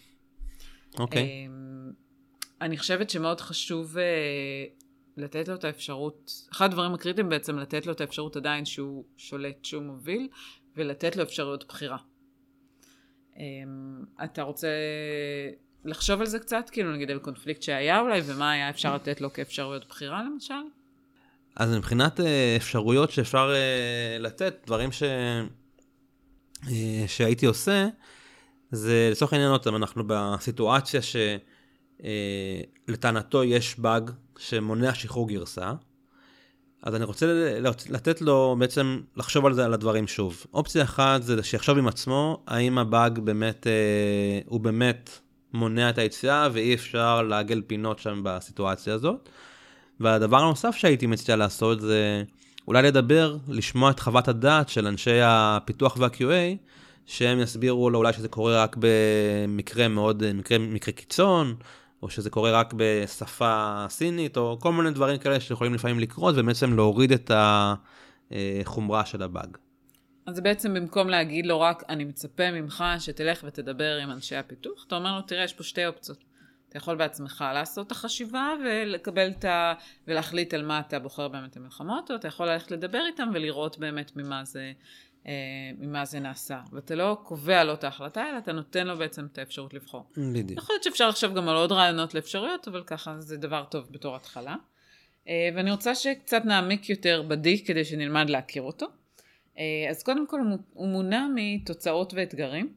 אוקיי. 0.99 1.21
Okay. 1.21 1.95
אני 2.61 2.77
חושבת 2.77 3.09
שמאוד 3.09 3.41
חשוב 3.41 3.97
אה, 3.97 4.03
לתת 5.17 5.47
לו 5.47 5.55
את 5.55 5.63
האפשרות, 5.63 6.31
אחד 6.51 6.65
הדברים 6.65 6.93
הקריטיים 6.93 7.29
בעצם 7.29 7.59
לתת 7.59 7.85
לו 7.85 7.91
את 7.93 8.01
האפשרות 8.01 8.35
עדיין 8.35 8.65
שהוא 8.65 9.05
שולט, 9.17 9.65
שהוא 9.65 9.83
מוביל, 9.83 10.27
ולתת 10.75 11.15
לו 11.15 11.23
אפשרויות 11.23 11.67
בחירה. 11.67 11.97
אמ, 13.38 14.03
אתה 14.23 14.41
רוצה 14.41 14.67
לחשוב 15.85 16.19
על 16.19 16.25
זה 16.25 16.39
קצת? 16.39 16.69
כאילו 16.71 16.91
נגיד 16.93 17.11
על 17.11 17.19
קונפליקט 17.19 17.61
שהיה 17.61 17.99
אולי, 17.99 18.21
ומה 18.25 18.51
היה 18.51 18.69
אפשר 18.69 18.95
לתת 18.95 19.21
לו 19.21 19.33
כאפשרויות 19.33 19.88
בחירה 19.88 20.23
למשל? 20.23 20.53
אז 21.55 21.71
מבחינת 21.71 22.19
אפשרויות 22.57 23.11
שאפשר 23.11 23.53
לתת, 24.19 24.55
דברים 24.65 24.91
ש... 24.91 25.03
שהייתי 27.07 27.45
עושה, 27.45 27.88
זה 28.71 29.09
לצורך 29.11 29.33
העניין 29.33 29.51
אותם, 29.51 29.75
אנחנו 29.75 30.03
בסיטואציה 30.07 31.01
שלטענתו 32.88 33.43
יש 33.43 33.79
באג 33.79 34.11
שמונע 34.38 34.93
שחרור 34.93 35.27
גרסה, 35.27 35.73
אז 36.86 36.95
אני 36.95 37.04
רוצה 37.04 37.26
לתת 37.89 38.21
לו 38.21 38.56
בעצם 38.60 39.00
לחשוב 39.15 39.45
על 39.45 39.54
זה, 39.54 39.65
על 39.65 39.74
הדברים 39.74 40.08
שוב. 40.08 40.45
אופציה 40.54 40.84
אחת 40.84 41.24
זה 41.24 41.43
שיחשוב 41.43 41.78
עם 41.78 41.88
עצמו, 41.88 42.43
האם 42.48 42.78
הבאג 42.78 43.19
באמת, 43.19 43.67
אה, 43.67 44.39
הוא 44.45 44.60
באמת 44.60 45.10
מונע 45.54 45.89
את 45.89 45.98
היציאה 45.98 46.48
ואי 46.54 46.74
אפשר 46.74 47.21
לעגל 47.21 47.62
פינות 47.67 48.00
שם 48.00 48.21
בסיטואציה 48.24 48.93
הזאת. 48.93 49.30
והדבר 50.00 50.38
הנוסף 50.38 50.76
שהייתי 50.76 51.08
מציע 51.08 51.36
לעשות 51.36 51.82
זה 51.82 52.24
אולי 52.67 52.82
לדבר, 52.82 53.38
לשמוע 53.48 53.91
את 53.91 54.00
חוות 54.00 54.28
הדעת 54.28 54.69
של 54.69 54.88
אנשי 54.88 55.19
הפיתוח 55.24 55.98
וה-QA, 56.00 56.58
שהם 57.06 57.39
יסבירו 57.39 57.89
לו 57.89 57.98
אולי 57.98 58.13
שזה 58.13 58.28
קורה 58.28 58.63
רק 58.63 58.76
במקרה 58.80 59.88
מאוד, 59.88 60.34
מקרה, 60.34 60.58
מקרה 60.58 60.93
קיצון, 60.93 61.56
או 62.01 62.10
שזה 62.10 62.29
קורה 62.29 62.51
רק 62.51 62.73
בשפה 62.77 63.86
סינית, 63.89 64.38
או 64.38 64.58
כל 64.60 64.71
מיני 64.71 64.91
דברים 64.91 65.17
כאלה 65.17 65.39
שיכולים 65.39 65.73
לפעמים 65.73 65.99
לקרות, 65.99 66.36
ובעצם 66.38 66.75
להוריד 66.75 67.12
את 67.12 67.31
החומרה 68.31 69.05
של 69.05 69.23
הבאג. 69.23 69.58
אז 70.25 70.39
בעצם 70.39 70.73
במקום 70.73 71.10
להגיד 71.10 71.45
לו 71.45 71.62
רק, 71.62 71.84
אני 71.89 72.03
מצפה 72.03 72.51
ממך 72.51 72.84
שתלך 72.99 73.43
ותדבר 73.47 73.97
עם 74.03 74.12
אנשי 74.12 74.36
הפיתוח, 74.36 74.86
אתה 74.88 74.95
אומר 74.95 75.15
לו, 75.15 75.21
תראה, 75.21 75.43
יש 75.43 75.53
פה 75.53 75.63
שתי 75.63 75.86
אופציות. 75.86 76.23
אתה 76.69 76.77
יכול 76.77 76.95
בעצמך 76.95 77.43
לעשות 77.53 77.88
את 77.88 77.91
החשיבה 77.91 78.53
ולקבל 78.65 79.29
את 79.29 79.45
ה... 79.45 79.73
ולהחליט 80.08 80.53
על 80.53 80.65
מה 80.65 80.79
אתה 80.79 80.99
בוחר 80.99 81.27
באמת 81.27 81.51
את 81.51 81.58
המלחמות, 81.58 82.12
או 82.12 82.15
אתה 82.15 82.27
יכול 82.27 82.47
ללכת 82.47 82.71
לדבר 82.71 83.01
איתם 83.08 83.29
ולראות 83.34 83.77
באמת 83.77 84.12
ממה 84.15 84.45
זה 84.45 84.71
אה, 85.27 85.31
ממה 85.79 86.05
זה 86.05 86.19
נעשה. 86.19 86.61
ואתה 86.71 86.95
לא 86.95 87.17
קובע 87.23 87.63
לו 87.63 87.73
את 87.73 87.83
ההחלטה, 87.83 88.29
אלא 88.29 88.38
אתה 88.38 88.51
נותן 88.51 88.88
לו 88.88 88.97
בעצם 88.97 89.25
את 89.25 89.38
האפשרות 89.38 89.73
לבחור. 89.73 90.05
בדיוק. 90.17 90.59
יכול 90.59 90.73
להיות 90.73 90.83
שאפשר 90.83 91.09
לחשוב 91.09 91.33
גם 91.33 91.49
על 91.49 91.55
עוד 91.55 91.71
רעיונות 91.71 92.13
לאפשרויות, 92.13 92.67
אבל 92.67 92.83
ככה 92.83 93.19
זה 93.19 93.38
דבר 93.38 93.65
טוב 93.71 93.88
בתור 93.91 94.15
התחלה. 94.15 94.55
אה, 95.27 95.49
ואני 95.55 95.71
רוצה 95.71 95.95
שקצת 95.95 96.45
נעמיק 96.45 96.89
יותר 96.89 97.21
בדי 97.27 97.65
כדי 97.65 97.85
שנלמד 97.85 98.29
להכיר 98.29 98.61
אותו. 98.61 98.85
אה, 99.57 99.63
אז 99.89 100.03
קודם 100.03 100.27
כל 100.27 100.39
הוא 100.73 100.88
מונע 100.88 101.27
מתוצאות 101.35 102.13
ואתגרים. 102.13 102.73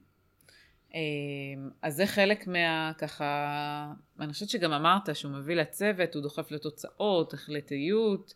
אז 1.83 1.97
זה 1.97 2.07
חלק 2.07 2.47
מה... 2.47 2.93
ככה... 2.99 3.93
אני 4.21 4.33
חושבת 4.33 4.49
שגם 4.49 4.73
אמרת 4.73 5.17
שהוא 5.17 5.33
מביא 5.33 5.57
לצוות, 5.57 6.15
הוא 6.15 6.23
דוחף 6.23 6.51
לתוצאות, 6.51 7.35
החלטיות, 7.35 8.35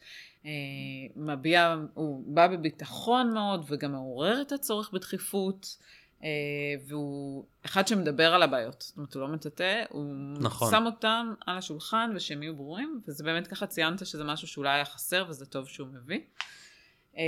מביע, 1.16 1.76
הוא 1.94 2.24
בא 2.26 2.46
בביטחון 2.46 3.34
מאוד 3.34 3.64
וגם 3.68 3.92
מעורר 3.92 4.42
את 4.42 4.52
הצורך 4.52 4.90
בדחיפות. 4.92 5.76
אה, 6.24 6.28
והוא 6.86 7.44
אחד 7.66 7.88
שמדבר 7.88 8.34
על 8.34 8.42
הבעיות, 8.42 8.80
זאת 8.80 8.96
אומרת 8.96 9.14
הוא 9.14 9.22
לא 9.22 9.28
מטאטא, 9.28 9.84
הוא 9.88 10.14
נכון. 10.40 10.70
שם 10.70 10.82
אותם 10.86 11.34
על 11.46 11.58
השולחן 11.58 12.10
ושהם 12.14 12.42
יהיו 12.42 12.56
ברורים, 12.56 13.00
וזה 13.08 13.24
באמת 13.24 13.46
ככה 13.46 13.66
ציינת 13.66 14.06
שזה 14.06 14.24
משהו 14.24 14.48
שאולי 14.48 14.70
היה 14.70 14.84
חסר 14.84 15.24
וזה 15.28 15.46
טוב 15.46 15.68
שהוא 15.68 15.88
מביא. 15.88 16.20
אה, 17.16 17.22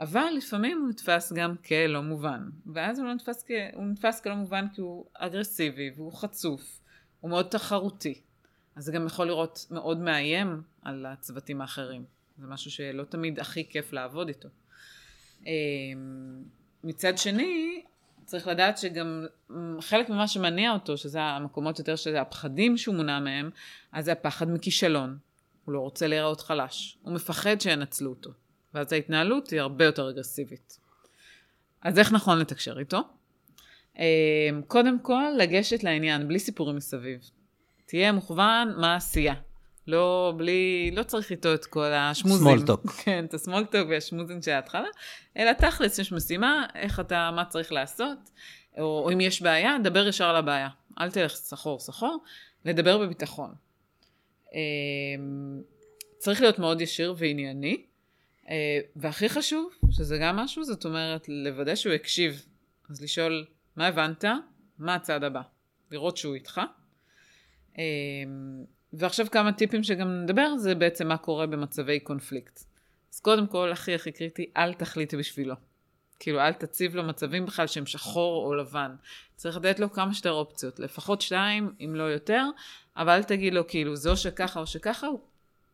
אבל 0.00 0.32
לפעמים 0.36 0.80
הוא 0.80 0.88
נתפס 0.88 1.32
גם 1.32 1.56
כלא 1.56 2.02
מובן, 2.02 2.48
ואז 2.72 2.98
הוא, 2.98 3.06
לא 3.06 3.14
נתפס, 3.14 3.44
כ... 3.46 3.50
הוא 3.74 3.84
נתפס 3.84 4.20
כלא 4.20 4.34
מובן 4.34 4.66
כי 4.74 4.80
הוא 4.80 5.06
אגרסיבי 5.14 5.90
והוא 5.96 6.12
חצוף, 6.12 6.80
הוא 7.20 7.30
מאוד 7.30 7.46
תחרותי, 7.46 8.20
אז 8.76 8.84
זה 8.84 8.92
גם 8.92 9.06
יכול 9.06 9.26
לראות 9.26 9.66
מאוד 9.70 9.98
מאיים 9.98 10.62
על 10.82 11.06
הצוותים 11.06 11.60
האחרים. 11.60 12.04
זה 12.42 12.48
משהו 12.48 12.70
שלא 12.70 13.04
תמיד 13.04 13.40
הכי 13.40 13.68
כיף 13.68 13.92
לעבוד 13.92 14.28
איתו. 14.28 14.48
אמ, 15.46 16.42
מצד 16.84 17.18
שני, 17.18 17.82
צריך 18.24 18.46
לדעת 18.46 18.78
שגם 18.78 19.26
חלק 19.80 20.08
ממה 20.08 20.28
שמניע 20.28 20.72
אותו, 20.72 20.96
שזה 20.96 21.22
המקומות 21.22 21.78
יותר 21.78 21.96
שזה 21.96 22.20
הפחדים 22.20 22.76
שהוא 22.76 22.94
מונע 22.94 23.20
מהם, 23.20 23.50
אז 23.92 24.04
זה 24.04 24.12
הפחד 24.12 24.50
מכישלון. 24.50 25.18
הוא 25.64 25.72
לא 25.72 25.80
רוצה 25.80 26.06
להיראות 26.06 26.40
חלש. 26.40 26.98
הוא 27.02 27.14
מפחד 27.14 27.60
שינצלו 27.60 28.10
אותו. 28.10 28.30
ואז 28.74 28.92
ההתנהלות 28.92 29.50
היא 29.50 29.60
הרבה 29.60 29.84
יותר 29.84 30.10
אגרסיבית. 30.10 30.78
אז 31.82 31.98
איך 31.98 32.12
נכון 32.12 32.38
לתקשר 32.38 32.78
איתו? 32.78 33.00
אמ, 33.98 34.02
קודם 34.66 34.98
כל, 35.00 35.24
לגשת 35.38 35.84
לעניין, 35.84 36.28
בלי 36.28 36.38
סיפורים 36.38 36.76
מסביב. 36.76 37.20
תהיה 37.86 38.12
מוכוון 38.12 38.74
מה 38.76 38.92
העשייה. 38.92 39.34
לא, 39.86 40.34
בלי, 40.36 40.90
לא 40.92 41.02
צריך 41.02 41.30
איתו 41.30 41.54
את 41.54 41.66
כל 41.66 41.92
השמוזים. 41.92 42.46
סמולטוק. 42.46 42.90
כן, 43.04 43.24
את 43.24 43.34
הסמולטוק 43.34 43.88
והשמוזים 43.90 44.42
של 44.42 44.50
ההתחלה, 44.50 44.88
אלא 45.36 45.52
תכלס, 45.52 45.98
יש 45.98 46.12
משימה, 46.12 46.66
איך 46.74 47.00
אתה, 47.00 47.30
מה 47.36 47.44
צריך 47.44 47.72
לעשות, 47.72 48.18
או, 48.78 48.84
או 49.04 49.12
אם 49.12 49.20
יש 49.20 49.42
בעיה, 49.42 49.76
דבר 49.84 50.08
ישר 50.08 50.24
על 50.24 50.36
הבעיה. 50.36 50.68
אל 51.00 51.10
תלך 51.10 51.34
סחור 51.34 51.78
סחור, 51.78 52.24
לדבר 52.64 52.98
בביטחון. 52.98 53.54
אמ, 54.52 54.58
צריך 56.18 56.40
להיות 56.40 56.58
מאוד 56.58 56.80
ישיר 56.80 57.14
וענייני, 57.18 57.82
אה, 58.50 58.78
והכי 58.96 59.28
חשוב, 59.28 59.72
שזה 59.90 60.18
גם 60.18 60.36
משהו, 60.36 60.64
זאת 60.64 60.84
אומרת, 60.84 61.28
לוודא 61.28 61.74
שהוא 61.74 61.92
הקשיב. 61.92 62.44
אז 62.90 63.02
לשאול, 63.02 63.46
מה 63.76 63.86
הבנת? 63.86 64.24
מה 64.78 64.94
הצעד 64.94 65.24
הבא? 65.24 65.40
לראות 65.90 66.16
שהוא 66.16 66.34
איתך. 66.34 66.60
ועכשיו 68.92 69.26
כמה 69.30 69.52
טיפים 69.52 69.82
שגם 69.82 70.22
נדבר, 70.22 70.56
זה 70.56 70.74
בעצם 70.74 71.08
מה 71.08 71.16
קורה 71.16 71.46
במצבי 71.46 72.00
קונפליקט. 72.00 72.64
אז 73.14 73.20
קודם 73.20 73.46
כל, 73.46 73.72
הכי 73.72 73.94
הכי 73.94 74.12
קריטי, 74.12 74.50
אל 74.56 74.74
תחליט 74.74 75.14
בשבילו. 75.14 75.54
כאילו, 76.18 76.40
אל 76.40 76.52
תציב 76.52 76.94
לו 76.94 77.02
מצבים 77.02 77.46
בכלל 77.46 77.66
שהם 77.66 77.86
שחור 77.86 78.46
או 78.46 78.54
לבן. 78.54 78.94
צריך 79.36 79.56
לתת 79.56 79.80
לו 79.80 79.92
כמה 79.92 80.14
שיותר 80.14 80.32
אופציות, 80.32 80.78
לפחות 80.78 81.20
שתיים, 81.20 81.72
אם 81.80 81.94
לא 81.94 82.02
יותר, 82.02 82.44
אבל 82.96 83.12
אל 83.12 83.22
תגיד 83.22 83.54
לו, 83.54 83.66
כאילו, 83.66 83.96
זו 83.96 84.16
שככה 84.16 84.60
או 84.60 84.66
שככה, 84.66 85.06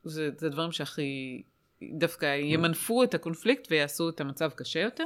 זה, 0.04 0.30
זה 0.36 0.48
דברים 0.48 0.72
שהכי 0.72 1.42
דווקא 1.82 2.36
ימנפו 2.36 3.02
את 3.02 3.14
הקונפליקט 3.14 3.66
ויעשו 3.70 4.08
את 4.08 4.20
המצב 4.20 4.50
קשה 4.50 4.80
יותר. 4.80 5.04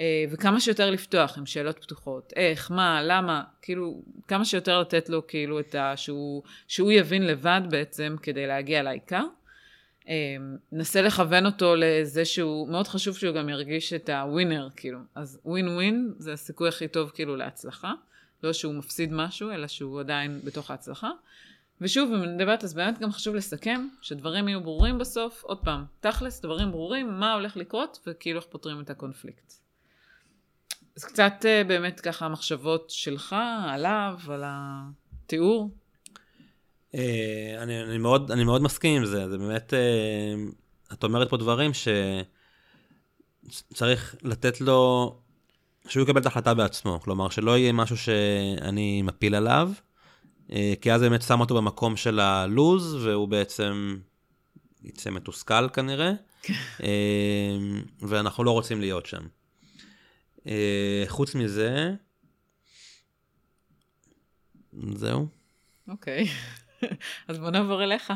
אה, 0.00 0.24
וכמה 0.30 0.60
שיותר 0.60 0.90
לפתוח 0.90 1.38
עם 1.38 1.46
שאלות 1.46 1.78
פתוחות, 1.78 2.32
איך, 2.36 2.70
מה, 2.70 3.02
למה, 3.02 3.42
כאילו, 3.62 4.02
כמה 4.28 4.44
שיותר 4.44 4.80
לתת 4.80 5.08
לו 5.08 5.26
כאילו 5.26 5.60
את 5.60 5.74
ה... 5.74 5.96
שהוא, 5.96 6.42
שהוא 6.68 6.92
יבין 6.92 7.26
לבד 7.26 7.60
בעצם 7.70 8.16
כדי 8.22 8.46
להגיע 8.46 8.82
לעיקר. 8.82 9.24
אה, 10.08 10.36
נסה 10.72 11.02
לכוון 11.02 11.46
אותו 11.46 11.74
לזה 11.76 12.24
שהוא, 12.24 12.68
מאוד 12.68 12.88
חשוב 12.88 13.16
שהוא 13.16 13.34
גם 13.34 13.48
ירגיש 13.48 13.92
את 13.92 14.08
הווינר, 14.08 14.68
כאילו. 14.76 14.98
אז 15.14 15.40
ווין 15.44 15.68
ווין 15.68 16.12
זה 16.18 16.32
הסיכוי 16.32 16.68
הכי 16.68 16.88
טוב 16.88 17.10
כאילו 17.14 17.36
להצלחה. 17.36 17.92
לא 18.42 18.52
שהוא 18.52 18.74
מפסיד 18.74 19.12
משהו, 19.12 19.50
אלא 19.50 19.66
שהוא 19.66 20.00
עדיין 20.00 20.40
בתוך 20.44 20.70
ההצלחה. 20.70 21.10
ושוב, 21.80 22.12
אם 22.12 22.22
אני 22.22 22.34
מדברת, 22.34 22.64
אז 22.64 22.74
באמת 22.74 22.98
גם 22.98 23.12
חשוב 23.12 23.34
לסכם, 23.34 23.88
שדברים 24.02 24.48
יהיו 24.48 24.60
ברורים 24.60 24.98
בסוף. 24.98 25.42
עוד 25.44 25.58
פעם, 25.64 25.84
תכלס, 26.00 26.40
דברים 26.40 26.70
ברורים, 26.70 27.20
מה 27.20 27.34
הולך 27.34 27.56
לקרות, 27.56 27.98
וכאילו 28.06 28.40
איך 28.40 28.46
פותרים 28.50 28.80
את 28.80 28.90
הקונפליקט. 28.90 29.59
אז 31.00 31.04
קצת 31.04 31.44
אה, 31.44 31.64
באמת 31.64 32.00
ככה 32.00 32.28
מחשבות 32.28 32.90
שלך 32.90 33.36
עליו, 33.68 34.14
על 34.28 34.42
התיאור. 34.46 35.70
אה, 36.94 37.54
אני, 37.58 37.82
אני, 37.82 37.98
מאוד, 37.98 38.30
אני 38.30 38.44
מאוד 38.44 38.62
מסכים 38.62 38.96
עם 38.96 39.06
זה, 39.06 39.30
זה 39.30 39.38
באמת, 39.38 39.74
אה, 39.74 40.34
את 40.92 41.04
אומרת 41.04 41.30
פה 41.30 41.36
דברים 41.36 41.70
שצריך 43.48 44.14
לתת 44.22 44.60
לו, 44.60 45.14
שהוא 45.88 46.02
יקבל 46.02 46.20
את 46.20 46.26
ההחלטה 46.26 46.54
בעצמו, 46.54 47.00
כלומר 47.00 47.28
שלא 47.28 47.58
יהיה 47.58 47.72
משהו 47.72 47.96
שאני 47.96 49.02
מפיל 49.02 49.34
עליו, 49.34 49.70
כי 50.80 50.92
אז 50.92 51.00
באמת 51.00 51.22
שם 51.22 51.40
אותו 51.40 51.54
במקום 51.54 51.96
של 51.96 52.20
הלוז, 52.20 52.94
והוא 52.94 53.28
בעצם 53.28 53.98
יצא 54.84 55.10
מתוסכל 55.10 55.68
כנראה, 55.68 56.12
כן. 56.42 56.54
ואנחנו 58.00 58.44
לא 58.44 58.50
רוצים 58.50 58.80
להיות 58.80 59.06
שם. 59.06 59.22
אה, 60.46 61.04
חוץ 61.06 61.34
מזה, 61.34 61.94
זהו. 64.72 65.26
אוקיי, 65.88 66.26
אז 67.28 67.38
בוא 67.38 67.50
נעבור 67.50 67.82
אליך. 67.82 68.12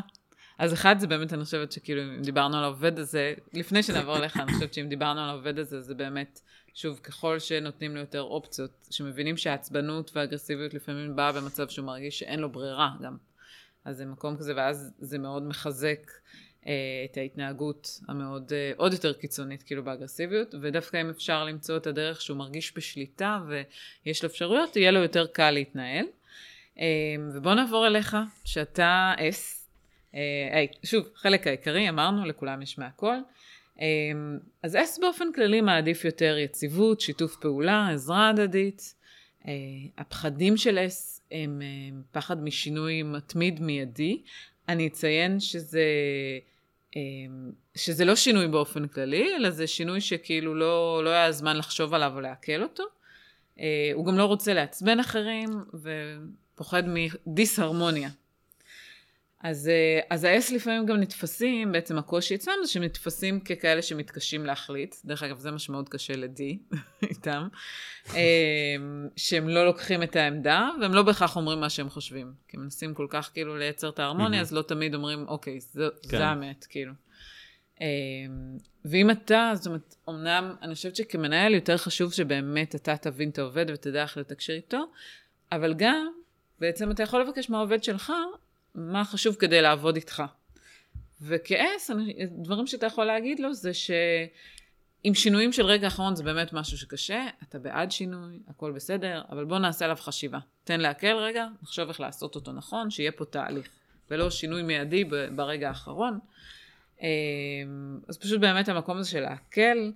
אז 0.57 0.73
אחד 0.73 0.95
זה 0.99 1.07
באמת, 1.07 1.33
אני 1.33 1.43
חושבת 1.43 1.71
שכאילו, 1.71 2.01
אם 2.01 2.21
דיברנו 2.21 2.57
על 2.57 2.63
העובד 2.63 2.99
הזה, 2.99 3.33
לפני 3.53 3.83
שנעבור 3.83 4.17
אליך, 4.17 4.37
אני 4.37 4.53
חושבת 4.53 4.73
שאם 4.73 4.89
דיברנו 4.89 5.21
על 5.21 5.29
העובד 5.29 5.59
הזה, 5.59 5.81
זה 5.81 5.95
באמת, 5.95 6.41
שוב, 6.73 6.99
ככל 6.99 7.39
שנותנים 7.39 7.93
לו 7.93 7.99
יותר 7.99 8.21
אופציות, 8.21 8.87
שמבינים 8.91 9.37
שהעצבנות 9.37 10.11
והאגרסיביות 10.15 10.73
לפעמים 10.73 11.15
באה 11.15 11.31
במצב 11.31 11.69
שהוא 11.69 11.85
מרגיש 11.85 12.19
שאין 12.19 12.39
לו 12.39 12.51
ברירה 12.51 12.91
גם. 13.01 13.17
אז 13.85 13.97
זה 13.97 14.05
מקום 14.05 14.37
כזה, 14.37 14.53
ואז 14.55 14.91
זה 14.99 15.17
מאוד 15.17 15.43
מחזק 15.43 16.11
את 17.11 17.17
ההתנהגות 17.17 17.99
המאוד, 18.07 18.51
אה, 18.53 18.71
עוד 18.77 18.93
יותר 18.93 19.13
קיצונית, 19.13 19.63
כאילו 19.63 19.83
באגרסיביות, 19.83 20.55
ודווקא 20.61 21.01
אם 21.01 21.09
אפשר 21.09 21.43
למצוא 21.43 21.77
את 21.77 21.87
הדרך 21.87 22.21
שהוא 22.21 22.37
מרגיש 22.37 22.73
בשליטה 22.77 23.39
ויש 24.05 24.23
לו 24.23 24.29
אפשרויות, 24.29 24.75
יהיה 24.75 24.91
לו 24.91 24.99
יותר 24.99 25.27
קל 25.27 25.51
להתנהל. 25.51 26.05
אה, 26.79 26.85
ובוא 27.33 27.53
נעבור 27.53 27.87
אליך, 27.87 28.17
שאתה 28.45 29.13
אס, 29.17 29.69
אה, 30.15 30.65
שוב, 30.83 31.09
חלק 31.15 31.47
העיקרי, 31.47 31.89
אמרנו, 31.89 32.25
לכולם 32.25 32.61
יש 32.61 32.77
מהכל. 32.77 33.15
אה, 33.81 33.85
אז 34.63 34.75
S 34.75 35.01
באופן 35.01 35.31
כללי 35.35 35.61
מעדיף 35.61 36.05
יותר 36.05 36.37
יציבות, 36.37 37.01
שיתוף 37.01 37.35
פעולה, 37.35 37.89
עזרה 37.89 38.29
הדדית. 38.29 38.95
אה, 39.47 39.53
הפחדים 39.97 40.57
של 40.57 40.77
S 40.77 41.21
הם 41.31 41.61
אה, 41.61 41.97
פחד 42.11 42.43
משינוי 42.43 43.03
מתמיד 43.03 43.61
מיידי. 43.61 44.21
אני 44.69 44.87
אציין 44.87 45.39
שזה, 45.39 45.79
אה, 45.79 46.39
שזה 47.75 48.05
לא 48.05 48.15
שינוי 48.15 48.47
באופן 48.47 48.87
כללי, 48.87 49.35
אלא 49.35 49.49
זה 49.49 49.67
שינוי 49.67 50.01
שכאילו 50.01 50.55
לא, 50.55 51.01
לא 51.03 51.09
היה 51.09 51.31
זמן 51.31 51.57
לחשוב 51.57 51.93
עליו 51.93 52.11
או 52.15 52.21
לעכל 52.21 52.63
אותו. 52.63 52.83
אה, 53.59 53.91
הוא 53.93 54.05
גם 54.05 54.17
לא 54.17 54.25
רוצה 54.25 54.53
לעצבן 54.53 54.99
אחרים 54.99 55.49
ופוחד 55.73 56.83
מדיסהרמוניה. 56.87 58.09
אז, 59.45 59.67
אה, 59.67 59.99
אז 60.09 60.23
ה-S 60.23 60.53
לפעמים 60.55 60.85
גם 60.85 60.97
נתפסים, 60.97 61.71
בעצם 61.71 61.97
הקושי 61.97 62.35
אצלם 62.35 62.53
זה 62.63 62.71
שהם 62.71 62.83
נתפסים 62.83 63.39
ככאלה 63.39 63.81
שמתקשים 63.81 64.45
להחליט. 64.45 64.95
דרך 65.05 65.23
אגב, 65.23 65.39
זה 65.39 65.51
מה 65.51 65.59
שמאוד 65.59 65.89
קשה 65.89 66.15
ל-D 66.15 66.75
איתם. 67.09 67.47
אה, 68.15 68.75
שהם 69.15 69.49
לא 69.49 69.65
לוקחים 69.65 70.03
את 70.03 70.15
העמדה, 70.15 70.69
והם 70.81 70.93
לא 70.93 71.03
בהכרח 71.03 71.35
אומרים 71.35 71.59
מה 71.59 71.69
שהם 71.69 71.89
חושבים. 71.89 72.33
כי 72.47 72.57
הם 72.57 72.63
מנסים 72.63 72.93
כל 72.93 73.07
כך 73.09 73.31
כאילו 73.33 73.57
לייצר 73.57 73.89
את 73.89 73.99
ההרמוניה, 73.99 74.41
אז 74.41 74.53
לא 74.53 74.61
תמיד 74.61 74.95
אומרים, 74.95 75.25
אוקיי, 75.27 75.59
זה, 75.59 75.87
כן. 76.01 76.17
זה 76.17 76.25
האמת, 76.25 76.65
כאילו. 76.69 76.93
אה, 77.81 77.87
ואם 78.85 79.11
אתה, 79.11 79.51
זאת 79.55 79.67
אומרת, 79.67 79.95
אמנם 80.09 80.55
אני 80.61 80.75
חושבת 80.75 80.95
שכמנהל 80.95 81.53
יותר 81.53 81.77
חשוב 81.77 82.13
שבאמת 82.13 82.75
אתה 82.75 82.97
תבין 82.97 83.29
את 83.29 83.39
העובד 83.39 83.65
ותדע 83.69 84.03
איך 84.03 84.17
לתקשר 84.17 84.53
איתו, 84.53 84.85
אבל 85.51 85.73
גם, 85.73 86.07
בעצם 86.59 86.91
אתה 86.91 87.03
יכול 87.03 87.21
לבקש 87.21 87.49
מהעובד 87.49 87.83
שלך 87.83 88.13
מה 88.75 89.05
חשוב 89.05 89.35
כדי 89.35 89.61
לעבוד 89.61 89.95
איתך. 89.95 90.23
וכעס, 91.21 91.91
דברים 92.43 92.67
שאתה 92.67 92.85
יכול 92.85 93.05
להגיד 93.05 93.39
לו 93.39 93.53
זה 93.53 93.73
שעם 93.73 95.13
שינויים 95.13 95.51
של 95.53 95.65
רגע 95.65 95.87
אחרון 95.87 96.15
זה 96.15 96.23
באמת 96.23 96.53
משהו 96.53 96.77
שקשה, 96.77 97.25
אתה 97.43 97.59
בעד 97.59 97.91
שינוי, 97.91 98.39
הכל 98.47 98.71
בסדר, 98.71 99.21
אבל 99.29 99.45
בוא 99.45 99.59
נעשה 99.59 99.85
עליו 99.85 99.97
חשיבה. 99.99 100.39
תן 100.63 100.79
להקל 100.79 101.15
רגע, 101.15 101.47
נחשוב 101.63 101.87
איך 101.87 101.99
לעשות 101.99 102.35
אותו 102.35 102.51
נכון, 102.51 102.89
שיהיה 102.89 103.11
פה 103.11 103.25
תהליך, 103.25 103.69
ולא 104.11 104.29
שינוי 104.29 104.63
מיידי 104.63 105.03
ברגע 105.35 105.67
האחרון. 105.67 106.19
אמ, 107.01 107.07
אז 108.07 108.17
פשוט 108.17 108.41
באמת 108.41 108.69
המקום 108.69 108.97
הזה 108.97 109.09
של 109.09 109.19
להקל, 109.19 109.91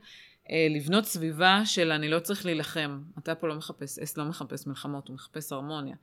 אה, 0.49 0.67
לבנות 0.69 1.05
סביבה 1.05 1.61
של 1.65 1.91
אני 1.91 2.09
לא 2.09 2.19
צריך 2.19 2.45
להילחם. 2.45 3.01
אתה 3.19 3.35
פה 3.35 3.47
לא 3.47 3.55
מחפש, 3.55 3.99
אס 3.99 4.17
לא 4.17 4.25
מחפש 4.25 4.67
מלחמות, 4.67 5.07
הוא 5.07 5.15
מחפש 5.15 5.51
הרמוניה. 5.51 5.95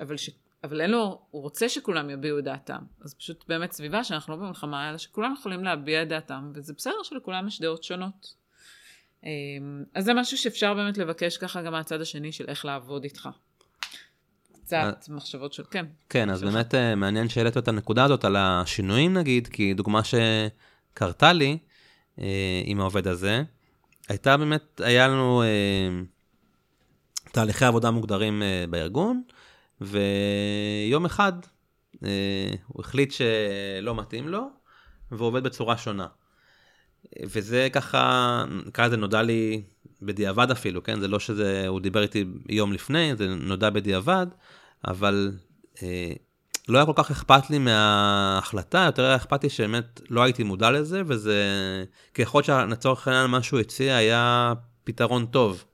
אבל 0.00 0.16
ש, 0.16 0.30
אבל 0.64 0.80
אין 0.80 0.90
לו, 0.90 1.20
הוא 1.30 1.42
רוצה 1.42 1.68
שכולם 1.68 2.10
יביעו 2.10 2.38
את 2.38 2.44
דעתם. 2.44 2.78
אז 3.04 3.14
פשוט 3.14 3.44
באמת 3.48 3.72
סביבה 3.72 4.04
שאנחנו 4.04 4.36
לא 4.36 4.42
במלחמה, 4.42 4.90
אלא 4.90 4.98
שכולם 4.98 5.34
יכולים 5.38 5.64
להביע 5.64 6.02
את 6.02 6.08
דעתם, 6.08 6.52
וזה 6.54 6.72
בסדר 6.76 7.02
שלכולם 7.02 7.48
יש 7.48 7.60
דעות 7.60 7.84
שונות. 7.84 8.34
אמ, 9.24 9.84
אז 9.94 10.04
זה 10.04 10.14
משהו 10.14 10.38
שאפשר 10.38 10.74
באמת 10.74 10.98
לבקש 10.98 11.36
ככה 11.36 11.62
גם 11.62 11.72
מהצד 11.72 12.00
השני 12.00 12.32
של 12.32 12.44
איך 12.48 12.64
לעבוד 12.64 13.04
איתך. 13.04 13.28
קצת 14.64 14.76
אה, 15.10 15.14
מחשבות 15.14 15.52
של, 15.52 15.62
כן. 15.70 15.86
כן, 16.08 16.30
אז 16.30 16.42
באמת 16.42 16.74
אה, 16.74 16.94
מעניין 16.94 17.28
שהעלית 17.28 17.56
את 17.56 17.68
הנקודה 17.68 18.04
הזאת 18.04 18.24
על 18.24 18.36
השינויים 18.36 19.14
נגיד, 19.14 19.46
כי 19.48 19.74
דוגמה 19.74 20.00
שקרתה 20.04 21.32
לי 21.32 21.58
אה, 22.18 22.62
עם 22.64 22.80
העובד 22.80 23.08
הזה, 23.08 23.42
הייתה 24.08 24.36
באמת, 24.36 24.80
היה 24.84 25.08
לנו 25.08 25.42
תהליכי 27.32 27.64
עבודה 27.64 27.90
מוגדרים 27.90 28.42
בארגון, 28.70 29.22
ויום 29.80 31.04
אחד 31.04 31.32
אה, 32.04 32.54
הוא 32.66 32.80
החליט 32.80 33.12
שלא 33.12 33.94
מתאים 33.94 34.28
לו, 34.28 34.48
והוא 35.10 35.28
עובד 35.28 35.44
בצורה 35.44 35.76
שונה. 35.76 36.06
וזה 37.22 37.68
ככה, 37.72 38.44
נקרא 38.66 38.86
לזה 38.86 38.96
נודע 38.96 39.22
לי 39.22 39.62
בדיעבד 40.02 40.50
אפילו, 40.50 40.82
כן? 40.82 41.00
זה 41.00 41.08
לא 41.08 41.18
שזה, 41.18 41.68
הוא 41.68 41.80
דיבר 41.80 42.02
איתי 42.02 42.24
יום 42.48 42.72
לפני, 42.72 43.16
זה 43.16 43.28
נודע 43.28 43.70
בדיעבד, 43.70 44.26
אבל 44.88 45.32
אה, 45.82 46.12
לא 46.68 46.78
היה 46.78 46.86
כל 46.86 46.92
כך 46.96 47.10
אכפת 47.10 47.50
לי 47.50 47.58
מההחלטה, 47.58 48.82
יותר 48.86 49.04
היה 49.04 49.16
אכפת 49.16 49.44
לי 49.44 49.50
שבאמת 49.50 50.00
לא 50.10 50.22
הייתי 50.22 50.42
מודע 50.42 50.70
לזה, 50.70 51.02
וזה, 51.06 51.44
ככל 52.14 52.42
שלצורך 52.42 53.08
העניין 53.08 53.26
מה 53.30 53.42
שהוא 53.42 53.60
הציע 53.60 53.96
היה 53.96 54.52
פתרון 54.84 55.26
טוב. 55.26 55.64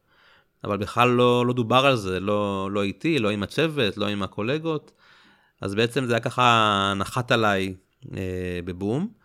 אבל 0.64 0.76
בכלל 0.76 1.08
לא, 1.08 1.46
לא 1.46 1.52
דובר 1.52 1.86
על 1.86 1.96
זה, 1.96 2.20
לא, 2.20 2.68
לא 2.72 2.82
איתי, 2.82 3.18
לא 3.18 3.30
עם 3.30 3.42
הצוות, 3.42 3.96
לא 3.96 4.06
עם 4.06 4.22
הקולגות. 4.22 4.92
אז 5.60 5.74
בעצם 5.74 6.04
זה 6.04 6.12
היה 6.12 6.20
ככה 6.20 6.92
נחת 6.96 7.32
עליי 7.32 7.74
אה, 8.16 8.60
בבום. 8.64 9.20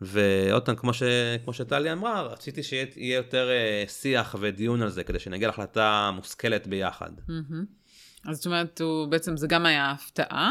ועוד 0.00 0.62
פעם, 0.62 0.76
כמו, 0.76 0.94
ש, 0.94 1.02
כמו 1.44 1.52
שטלי 1.52 1.92
אמרה, 1.92 2.22
רציתי 2.22 2.62
שיהיה 2.62 3.16
יותר 3.16 3.50
אה, 3.50 3.84
שיח 3.88 4.36
ודיון 4.40 4.82
על 4.82 4.88
זה, 4.88 5.04
כדי 5.04 5.18
שנגיע 5.18 5.48
להחלטה 5.48 6.10
מושכלת 6.14 6.66
ביחד. 6.66 7.10
Mm-hmm. 7.28 8.30
אז 8.30 8.36
זאת 8.36 8.46
אומרת, 8.46 8.80
הוא, 8.80 9.06
בעצם 9.06 9.36
זה 9.36 9.46
גם 9.46 9.66
היה 9.66 9.90
הפתעה, 9.90 10.50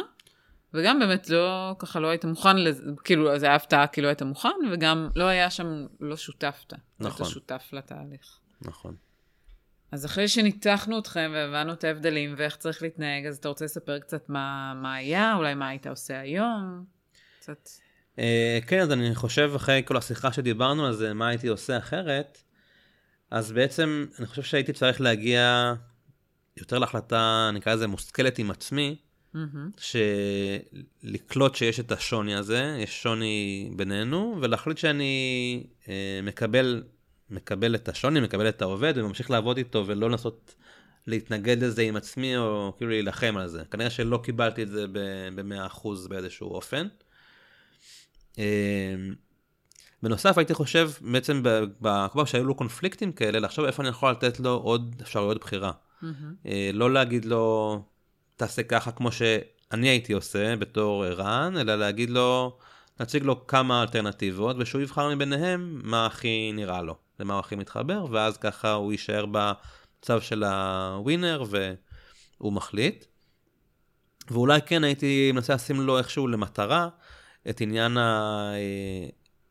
וגם 0.73 0.99
באמת 0.99 1.29
לא, 1.29 1.75
ככה 1.79 1.99
לא 1.99 2.07
היית 2.07 2.25
מוכן 2.25 2.57
לזה, 2.57 2.83
כאילו, 3.03 3.39
זה 3.39 3.45
היה 3.45 3.55
הפתעה 3.55 3.87
כי 3.87 4.01
לא 4.01 4.07
היית 4.07 4.21
מוכן, 4.21 4.49
וגם 4.71 5.09
לא 5.15 5.23
היה 5.23 5.49
שם, 5.49 5.85
לא 5.99 6.17
שותפת. 6.17 6.73
נכון. 6.99 7.25
היית 7.25 7.33
שותף 7.33 7.69
לתהליך. 7.73 8.39
נכון. 8.61 8.95
אז 9.93 10.05
אחרי 10.05 10.27
שניתחנו 10.27 10.99
אתכם 10.99 11.31
והבנו 11.33 11.73
את 11.73 11.83
ההבדלים 11.83 12.35
ואיך 12.37 12.55
צריך 12.55 12.81
להתנהג, 12.81 13.25
אז 13.25 13.37
אתה 13.37 13.47
רוצה 13.47 13.65
לספר 13.65 13.99
קצת 13.99 14.29
מה, 14.29 14.73
מה 14.81 14.95
היה, 14.95 15.35
אולי 15.35 15.53
מה 15.53 15.67
היית 15.67 15.87
עושה 15.87 16.19
היום? 16.19 16.83
קצת... 17.39 17.69
Uh, 18.15 18.19
כן, 18.67 18.79
אז 18.79 18.91
אני 18.91 19.15
חושב 19.15 19.51
אחרי 19.55 19.81
כל 19.85 19.97
השיחה 19.97 20.33
שדיברנו 20.33 20.85
על 20.85 20.93
זה, 20.93 21.13
מה 21.13 21.27
הייתי 21.27 21.47
עושה 21.47 21.77
אחרת, 21.77 22.43
אז 23.31 23.51
בעצם 23.51 24.05
אני 24.19 24.27
חושב 24.27 24.43
שהייתי 24.43 24.73
צריך 24.73 25.01
להגיע 25.01 25.73
יותר 26.57 26.79
להחלטה, 26.79 27.51
נקרא 27.53 27.73
לזה 27.73 27.87
מושכלת 27.87 28.39
עם 28.39 28.51
עצמי, 28.51 28.95
mm-hmm. 29.35 29.81
שלקלוט 31.03 31.55
שיש 31.55 31.79
את 31.79 31.91
השוני 31.91 32.35
הזה, 32.35 32.77
יש 32.79 33.03
שוני 33.03 33.69
בינינו, 33.75 34.37
ולהחליט 34.41 34.77
שאני 34.77 35.63
uh, 35.83 35.87
מקבל 36.23 36.83
מקבל 37.29 37.75
את 37.75 37.89
השוני, 37.89 38.19
מקבל 38.19 38.49
את 38.49 38.61
העובד 38.61 38.93
וממשיך 38.95 39.31
לעבוד 39.31 39.57
איתו 39.57 39.83
ולא 39.87 40.09
לנסות 40.09 40.55
להתנגד 41.07 41.63
לזה 41.63 41.81
עם 41.81 41.95
עצמי 41.95 42.37
או 42.37 42.73
כאילו 42.77 42.91
להילחם 42.91 43.37
על 43.37 43.47
זה. 43.47 43.63
כנראה 43.71 43.89
שלא 43.89 44.19
קיבלתי 44.23 44.63
את 44.63 44.69
זה 44.69 44.85
ב-100% 45.35 45.87
באיזשהו 46.09 46.49
אופן. 46.49 46.87
אמ, 48.37 48.43
בנוסף 50.03 50.37
הייתי 50.37 50.53
חושב 50.53 50.91
בעצם 51.01 51.41
בכל 51.81 52.25
שהיו 52.25 52.43
לו 52.43 52.55
קונפליקטים 52.55 53.11
כאלה 53.11 53.39
לחשוב 53.39 53.65
איפה 53.65 53.83
אני 53.83 53.89
יכול 53.89 54.11
לתת 54.11 54.39
לו 54.39 54.49
עוד 54.49 54.95
אפשרויות 55.01 55.39
בחירה. 55.39 55.71
Mm-hmm. 55.71 56.47
לא 56.73 56.93
להגיד 56.93 57.25
לו 57.25 57.83
תעשה 58.35 58.63
ככה 58.63 58.91
כמו 58.91 59.11
שאני 59.11 59.89
הייתי 59.89 60.13
עושה 60.13 60.55
בתור 60.55 61.05
ערן 61.05 61.57
אלא 61.57 61.75
להגיד 61.75 62.09
לו 62.09 62.57
להציג 62.99 63.23
לו 63.23 63.47
כמה 63.47 63.81
אלטרנטיבות 63.81 64.55
ושהוא 64.59 64.81
יבחר 64.81 65.15
מביניהם 65.15 65.81
מה 65.83 66.05
הכי 66.05 66.51
נראה 66.53 66.81
לו. 66.81 66.95
למה 67.19 67.33
הוא 67.33 67.39
הכי 67.39 67.55
מתחבר, 67.55 68.05
ואז 68.11 68.37
ככה 68.37 68.73
הוא 68.73 68.91
יישאר 68.91 69.25
בצו 69.31 70.21
של 70.21 70.43
הווינר 70.43 71.43
והוא 71.49 72.53
מחליט. 72.53 73.05
ואולי 74.31 74.61
כן 74.61 74.83
הייתי 74.83 75.31
מנסה 75.31 75.55
לשים 75.55 75.81
לו 75.81 75.97
איכשהו 75.97 76.27
למטרה 76.27 76.89
את 77.49 77.61
עניין 77.61 77.97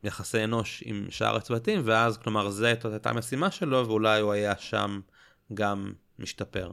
היחסי 0.03 0.39
אה, 0.39 0.45
אנוש 0.45 0.83
עם 0.87 1.07
שאר 1.11 1.37
הצוותים, 1.37 1.83
ואז 1.85 2.19
כלומר 2.19 2.51
זה 2.51 2.67
הייתה 2.67 3.11
המשימה 3.11 3.51
שלו, 3.51 3.89
ואולי 3.89 4.21
הוא 4.21 4.33
היה 4.33 4.59
שם 4.59 5.01
גם 5.55 5.93
משתפר. 6.19 6.73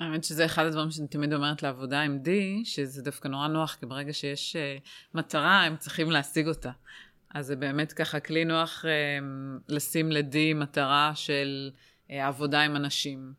האמת 0.00 0.24
שזה 0.24 0.44
אחד 0.44 0.66
הדברים 0.66 0.90
שאני 0.90 1.08
תמיד 1.08 1.32
אומרת 1.32 1.62
לעבודה 1.62 2.00
עם 2.00 2.18
די, 2.18 2.62
שזה 2.64 3.02
דווקא 3.02 3.28
נורא 3.28 3.48
נוח, 3.48 3.76
כי 3.80 3.86
ברגע 3.86 4.12
שיש 4.12 4.56
uh, 4.56 4.88
מטרה, 5.14 5.64
הם 5.64 5.76
צריכים 5.76 6.10
להשיג 6.10 6.48
אותה. 6.48 6.70
אז 7.36 7.46
זה 7.46 7.56
באמת 7.56 7.92
ככה 7.92 8.20
כלי 8.20 8.44
נוח 8.44 8.84
אה, 8.84 8.90
לשים 9.68 10.12
לדי 10.12 10.54
מטרה 10.54 11.12
של 11.14 11.70
אה, 12.10 12.26
עבודה 12.26 12.60
עם 12.60 12.76
אנשים. 12.76 13.32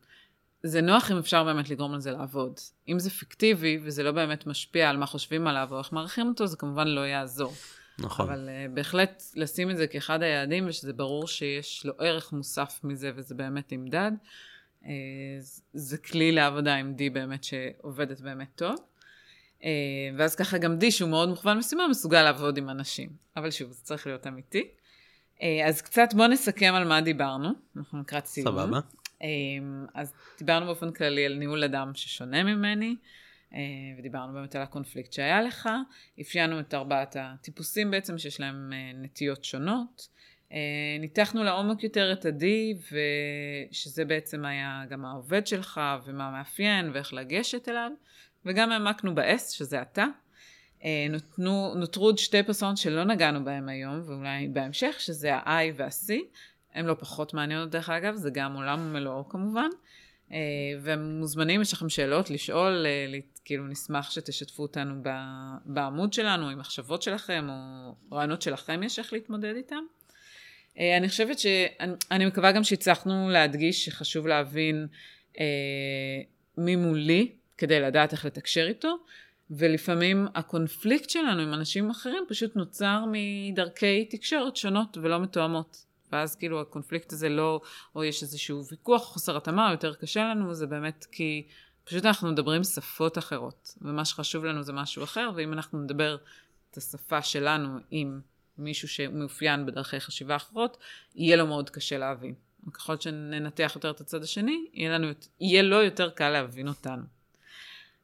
זה 0.62 0.80
נוח 0.80 1.10
אם 1.10 1.18
אפשר 1.18 1.44
באמת 1.44 1.70
לגרום 1.70 1.94
לזה 1.94 2.10
לעבוד. 2.10 2.52
אם 2.88 2.98
זה 2.98 3.10
פיקטיבי 3.10 3.78
וזה 3.82 4.02
לא 4.02 4.12
באמת 4.12 4.46
משפיע 4.46 4.90
על 4.90 4.96
מה 4.96 5.06
חושבים 5.06 5.46
עליו 5.46 5.68
או 5.70 5.78
איך 5.78 5.92
מעריכים 5.92 6.28
אותו, 6.28 6.46
זה 6.46 6.56
כמובן 6.56 6.88
לא 6.88 7.00
יעזור. 7.00 7.52
נכון. 7.98 8.26
אבל 8.26 8.48
uh, 8.48 8.74
בהחלט 8.74 9.22
לשים 9.34 9.70
את 9.70 9.76
זה 9.76 9.86
כאחד 9.86 10.22
היעדים, 10.22 10.68
ושזה 10.68 10.92
ברור 10.92 11.26
שיש 11.26 11.86
לו 11.86 11.92
ערך 11.98 12.32
מוסף 12.32 12.80
מזה 12.84 13.10
וזה 13.16 13.34
באמת 13.34 13.72
נמדד. 13.72 14.12
Uh, 14.82 14.86
זה 15.72 15.98
כלי 15.98 16.32
לעבודה 16.32 16.74
עם 16.74 16.94
די 16.94 17.10
באמת 17.10 17.44
שעובדת 17.44 18.20
באמת 18.20 18.48
טוב. 18.54 18.76
אה, 19.64 19.70
ואז 20.16 20.34
ככה 20.34 20.58
גם 20.58 20.76
די, 20.76 20.90
שהוא 20.90 21.10
מאוד 21.10 21.28
מוכוון 21.28 21.58
משימה, 21.58 21.88
מסוגל 21.88 22.22
לעבוד 22.22 22.58
עם 22.58 22.70
אנשים. 22.70 23.08
אבל 23.36 23.50
שוב, 23.50 23.72
זה 23.72 23.84
צריך 23.84 24.06
להיות 24.06 24.26
אמיתי. 24.26 24.68
אה, 25.42 25.66
אז 25.66 25.82
קצת 25.82 26.08
בואו 26.14 26.28
נסכם 26.28 26.74
על 26.74 26.88
מה 26.88 27.00
דיברנו, 27.00 27.48
אנחנו 27.76 28.00
לקראת 28.00 28.26
סיום. 28.26 28.46
סבבה. 28.46 28.80
אה, 29.22 29.28
אז 29.94 30.12
דיברנו 30.38 30.66
באופן 30.66 30.92
כללי 30.92 31.26
על 31.26 31.34
ניהול 31.34 31.64
אדם 31.64 31.90
ששונה 31.94 32.44
ממני, 32.44 32.96
ודיברנו 33.98 34.32
באמת 34.32 34.56
על 34.56 34.62
הקונפליקט 34.62 35.12
שהיה 35.12 35.42
לך. 35.42 35.68
אפיינו 36.20 36.60
את 36.60 36.74
ארבעת 36.74 37.16
הטיפוסים 37.18 37.90
בעצם, 37.90 38.18
שיש 38.18 38.40
להם 38.40 38.72
נטיות 38.94 39.44
שונות. 39.44 40.08
ניתחנו 41.00 41.44
לעומק 41.44 41.82
יותר 41.82 42.12
את 42.12 42.24
ה-D, 42.24 42.44
ושזה 43.72 44.04
בעצם 44.04 44.44
היה 44.44 44.82
גם 44.90 45.04
העובד 45.04 45.46
שלך, 45.46 45.80
ומה 46.04 46.30
מאפיין, 46.30 46.90
ואיך 46.94 47.12
לגשת 47.12 47.68
אליו. 47.68 47.90
וגם 48.44 48.72
העמקנו 48.72 49.14
ב-S, 49.14 49.50
שזה 49.50 49.82
אתה. 49.82 50.06
אה, 50.84 51.06
נותנו, 51.10 51.74
נותרו 51.74 52.04
עוד 52.04 52.18
שתי 52.18 52.42
פרסונות 52.42 52.76
שלא 52.76 53.04
נגענו 53.04 53.44
בהם 53.44 53.68
היום, 53.68 54.02
ואולי 54.06 54.48
בהמשך, 54.48 54.96
שזה 54.98 55.34
ה-I 55.34 55.72
וה-C. 55.76 56.12
הן 56.74 56.86
לא 56.86 56.94
פחות 56.94 57.34
מעניינות 57.34 57.70
דרך 57.70 57.90
אגב, 57.90 58.14
זה 58.14 58.30
גם 58.30 58.54
עולם 58.54 58.80
ומלואו 58.80 59.28
כמובן. 59.28 59.68
אה, 60.32 60.38
והם 60.80 61.18
מוזמנים, 61.18 61.60
יש 61.60 61.72
לכם 61.72 61.88
שאלות 61.88 62.30
לשאול, 62.30 62.86
אה, 62.86 63.18
כאילו 63.44 63.66
נשמח 63.66 64.10
שתשתפו 64.10 64.62
אותנו 64.62 65.02
בעמוד 65.64 66.12
שלנו, 66.12 66.48
עם 66.48 66.58
מחשבות 66.58 67.02
שלכם, 67.02 67.46
או 67.48 68.16
רעיונות 68.16 68.42
שלכם 68.42 68.82
יש 68.82 68.98
איך 68.98 69.12
להתמודד 69.12 69.54
איתם. 69.56 69.84
אני 70.78 71.08
חושבת 71.08 71.38
שאני 71.38 72.26
מקווה 72.26 72.52
גם 72.52 72.64
שהצלחנו 72.64 73.28
להדגיש 73.30 73.84
שחשוב 73.84 74.26
להבין 74.26 74.86
מי 76.58 76.76
מולי, 76.76 77.32
כדי 77.58 77.80
לדעת 77.80 78.12
איך 78.12 78.24
לתקשר 78.24 78.66
איתו, 78.68 78.96
ולפעמים 79.50 80.26
הקונפליקט 80.34 81.10
שלנו 81.10 81.42
עם 81.42 81.54
אנשים 81.54 81.90
אחרים 81.90 82.24
פשוט 82.28 82.56
נוצר 82.56 83.04
מדרכי 83.12 84.04
תקשורת 84.04 84.56
שונות 84.56 84.98
ולא 85.02 85.20
מתואמות. 85.20 85.84
ואז 86.12 86.36
כאילו 86.36 86.60
הקונפליקט 86.60 87.12
הזה 87.12 87.28
לא, 87.28 87.60
או 87.94 88.04
יש 88.04 88.22
איזשהו 88.22 88.64
ויכוח, 88.70 89.02
חוסר 89.02 89.36
התאמה, 89.36 89.68
יותר 89.70 89.94
קשה 89.94 90.20
לנו, 90.20 90.54
זה 90.54 90.66
באמת 90.66 91.06
כי 91.12 91.46
פשוט 91.84 92.04
אנחנו 92.04 92.32
מדברים 92.32 92.64
שפות 92.64 93.18
אחרות, 93.18 93.74
ומה 93.82 94.04
שחשוב 94.04 94.44
לנו 94.44 94.62
זה 94.62 94.72
משהו 94.72 95.04
אחר, 95.04 95.30
ואם 95.34 95.52
אנחנו 95.52 95.78
נדבר 95.78 96.16
את 96.70 96.76
השפה 96.76 97.22
שלנו 97.22 97.78
עם 97.90 98.20
מישהו 98.58 98.88
שמאופיין 98.88 99.66
בדרכי 99.66 100.00
חשיבה 100.00 100.36
אחרות, 100.36 100.76
יהיה 101.14 101.36
לו 101.36 101.46
מאוד 101.46 101.70
קשה 101.70 101.98
להבין. 101.98 102.34
וככל 102.68 103.00
שננתח 103.00 103.72
יותר 103.74 103.90
את 103.90 104.00
הצד 104.00 104.22
השני, 104.22 104.66
יהיה, 104.72 104.90
לנו, 104.98 105.08
יהיה 105.40 105.62
לו 105.62 105.82
יותר 105.82 106.10
קל 106.10 106.28
להבין 106.28 106.68
אותנו. 106.68 107.02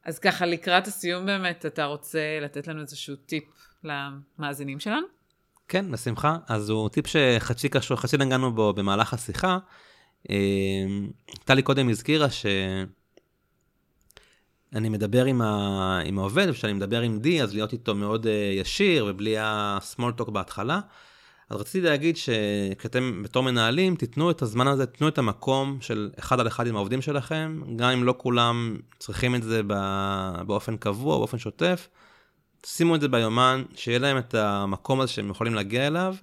אז 0.05 0.19
ככה, 0.19 0.47
לקראת 0.47 0.87
הסיום 0.87 1.27
באמת, 1.27 1.67
אתה 1.67 1.85
רוצה 1.85 2.39
לתת 2.43 2.67
לנו 2.67 2.81
איזשהו 2.81 3.17
טיפ 3.17 3.45
למאזינים 3.85 4.81
שלנו? 4.81 5.07
כן, 5.69 5.91
בשמחה. 5.91 6.37
אז 6.49 6.71
הוא 6.71 6.89
טיפ 6.89 7.07
שחצי 7.07 7.69
קשור, 7.69 7.97
חצי 7.97 8.17
נגענו 8.17 8.53
בו 8.53 8.73
במהלך 8.73 9.15
השיחה. 9.15 9.59
אה, 10.31 10.37
טלי 11.45 11.63
קודם 11.63 11.89
הזכירה 11.89 12.31
שאני 14.75 14.89
מדבר 14.89 15.25
עם, 15.25 15.43
ה... 15.43 16.01
עם 16.05 16.19
העובד, 16.19 16.47
וכשאני 16.51 16.73
מדבר 16.73 17.01
עם 17.01 17.19
די, 17.19 17.43
אז 17.43 17.55
להיות 17.55 17.73
איתו 17.73 17.95
מאוד 17.95 18.27
אה, 18.27 18.33
ישיר 18.33 19.07
ובלי 19.09 19.39
ה-small 19.39 20.21
talk 20.21 20.31
בהתחלה. 20.31 20.81
אז 21.51 21.61
רציתי 21.61 21.87
להגיד 21.87 22.17
שכשאתם 22.17 23.23
בתור 23.23 23.43
מנהלים, 23.43 23.97
תיתנו 23.97 24.31
את 24.31 24.43
הזמן 24.43 24.67
הזה, 24.67 24.87
תיתנו 24.87 25.09
את 25.09 25.19
המקום 25.19 25.79
של 25.81 26.11
אחד 26.19 26.41
על 26.41 26.47
אחד 26.47 26.67
עם 26.67 26.77
העובדים 26.77 27.03
שלכם, 27.03 27.61
גם 27.77 27.91
אם 27.91 28.05
לא 28.05 28.15
כולם 28.19 28.77
צריכים 28.99 29.35
את 29.35 29.43
זה 29.43 29.63
באופן 30.47 30.77
קבוע, 30.77 31.19
באופן 31.19 31.39
שוטף, 31.39 31.89
שימו 32.67 32.95
את 32.95 33.01
זה 33.01 33.09
ביומן, 33.09 33.63
שיהיה 33.75 33.99
להם 33.99 34.19
את 34.19 34.35
המקום 34.35 35.01
הזה 35.01 35.13
שהם 35.13 35.31
יכולים 35.31 35.55
להגיע 35.55 35.87
אליו, 35.87 36.15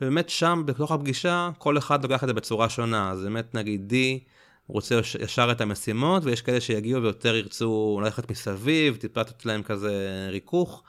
ובאמת 0.00 0.28
שם, 0.28 0.62
בתוך 0.66 0.92
הפגישה, 0.92 1.50
כל 1.58 1.78
אחד 1.78 2.02
לוקח 2.02 2.22
את 2.22 2.28
זה 2.28 2.34
בצורה 2.34 2.68
שונה. 2.68 3.10
אז 3.10 3.22
באמת, 3.22 3.54
נגיד, 3.54 3.88
די, 3.88 4.20
רוצה 4.68 5.00
ישר 5.20 5.48
את 5.52 5.60
המשימות, 5.60 6.24
ויש 6.24 6.42
כאלה 6.42 6.60
שיגיעו 6.60 7.02
ויותר 7.02 7.36
ירצו 7.36 8.00
ללכת 8.04 8.30
מסביב, 8.30 8.96
טיפה 8.96 9.20
לתת 9.20 9.46
להם 9.46 9.62
כזה 9.62 10.26
ריכוך. 10.30 10.82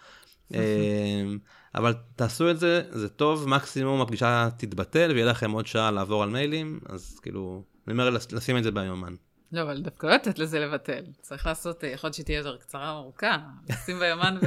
אבל 1.75 1.93
תעשו 2.15 2.51
את 2.51 2.59
זה, 2.59 2.81
זה 2.89 3.09
טוב, 3.09 3.49
מקסימום 3.49 4.01
הפגישה 4.01 4.49
תתבטל 4.57 5.11
ויהיה 5.11 5.25
לכם 5.25 5.51
עוד 5.51 5.67
שעה 5.67 5.91
לעבור 5.91 6.23
על 6.23 6.29
מיילים, 6.29 6.79
אז 6.89 7.19
כאילו, 7.21 7.63
אני 7.87 7.93
אומר 7.93 8.09
לשים 8.09 8.57
את 8.57 8.63
זה 8.63 8.71
ביומן. 8.71 9.13
לא, 9.51 9.61
אבל 9.61 9.81
דווקא 9.81 10.07
לא 10.07 10.13
לתת 10.13 10.39
לזה 10.39 10.59
לבטל. 10.59 11.03
צריך 11.21 11.45
לעשות, 11.45 11.83
יכול 11.83 12.07
להיות 12.07 12.15
שתהיה 12.15 12.37
יותר 12.37 12.57
קצרה 12.57 12.91
או 12.91 12.97
ארוכה, 12.97 13.37
לשים 13.69 13.99
ביומן 13.99 14.37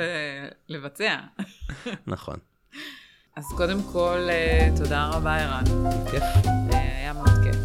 ולבצע. 0.69 1.17
נכון. 2.07 2.37
אז 3.37 3.45
קודם 3.57 3.83
כל, 3.93 4.19
אה, 4.29 4.69
תודה 4.77 5.09
רבה, 5.09 5.37
ערן. 5.37 5.65
כיף. 6.11 6.23
אה, 6.73 6.97
היה 6.99 7.13
מאוד 7.13 7.29
כיף. 7.45 7.62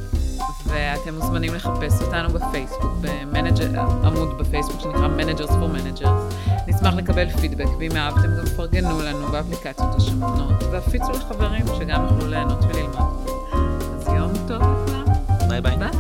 ואתם 0.68 1.16
מוזמנים 1.16 1.54
לחפש 1.54 2.02
אותנו 2.02 2.30
בפייסבוק, 2.30 2.92
במנג'ר, 3.02 3.80
עמוד 3.80 4.38
בפייסבוק 4.38 4.82
שנקרא 4.82 5.08
Managers 5.18 5.50
for 5.50 5.78
Managers. 5.78 6.36
נשמח 6.68 6.94
לקבל 6.94 7.30
פידבק, 7.30 7.68
ואם 7.80 7.92
אהבתם 7.96 8.38
גם 8.38 8.46
פרגנו 8.56 9.02
לנו 9.02 9.28
באפליקציות 9.28 9.96
השונות, 9.98 10.64
והפיצו 10.72 11.12
לחברים 11.12 11.66
שגם 11.80 12.04
יוכלו 12.04 12.28
ליהנות 12.28 12.64
וללמוד. 12.64 13.30
אז 13.96 14.08
יום 14.08 14.32
טוב 14.48 14.62
לכולם. 14.62 15.06
ביי 15.50 15.62
ביי. 15.62 15.78
ביי. 15.78 15.97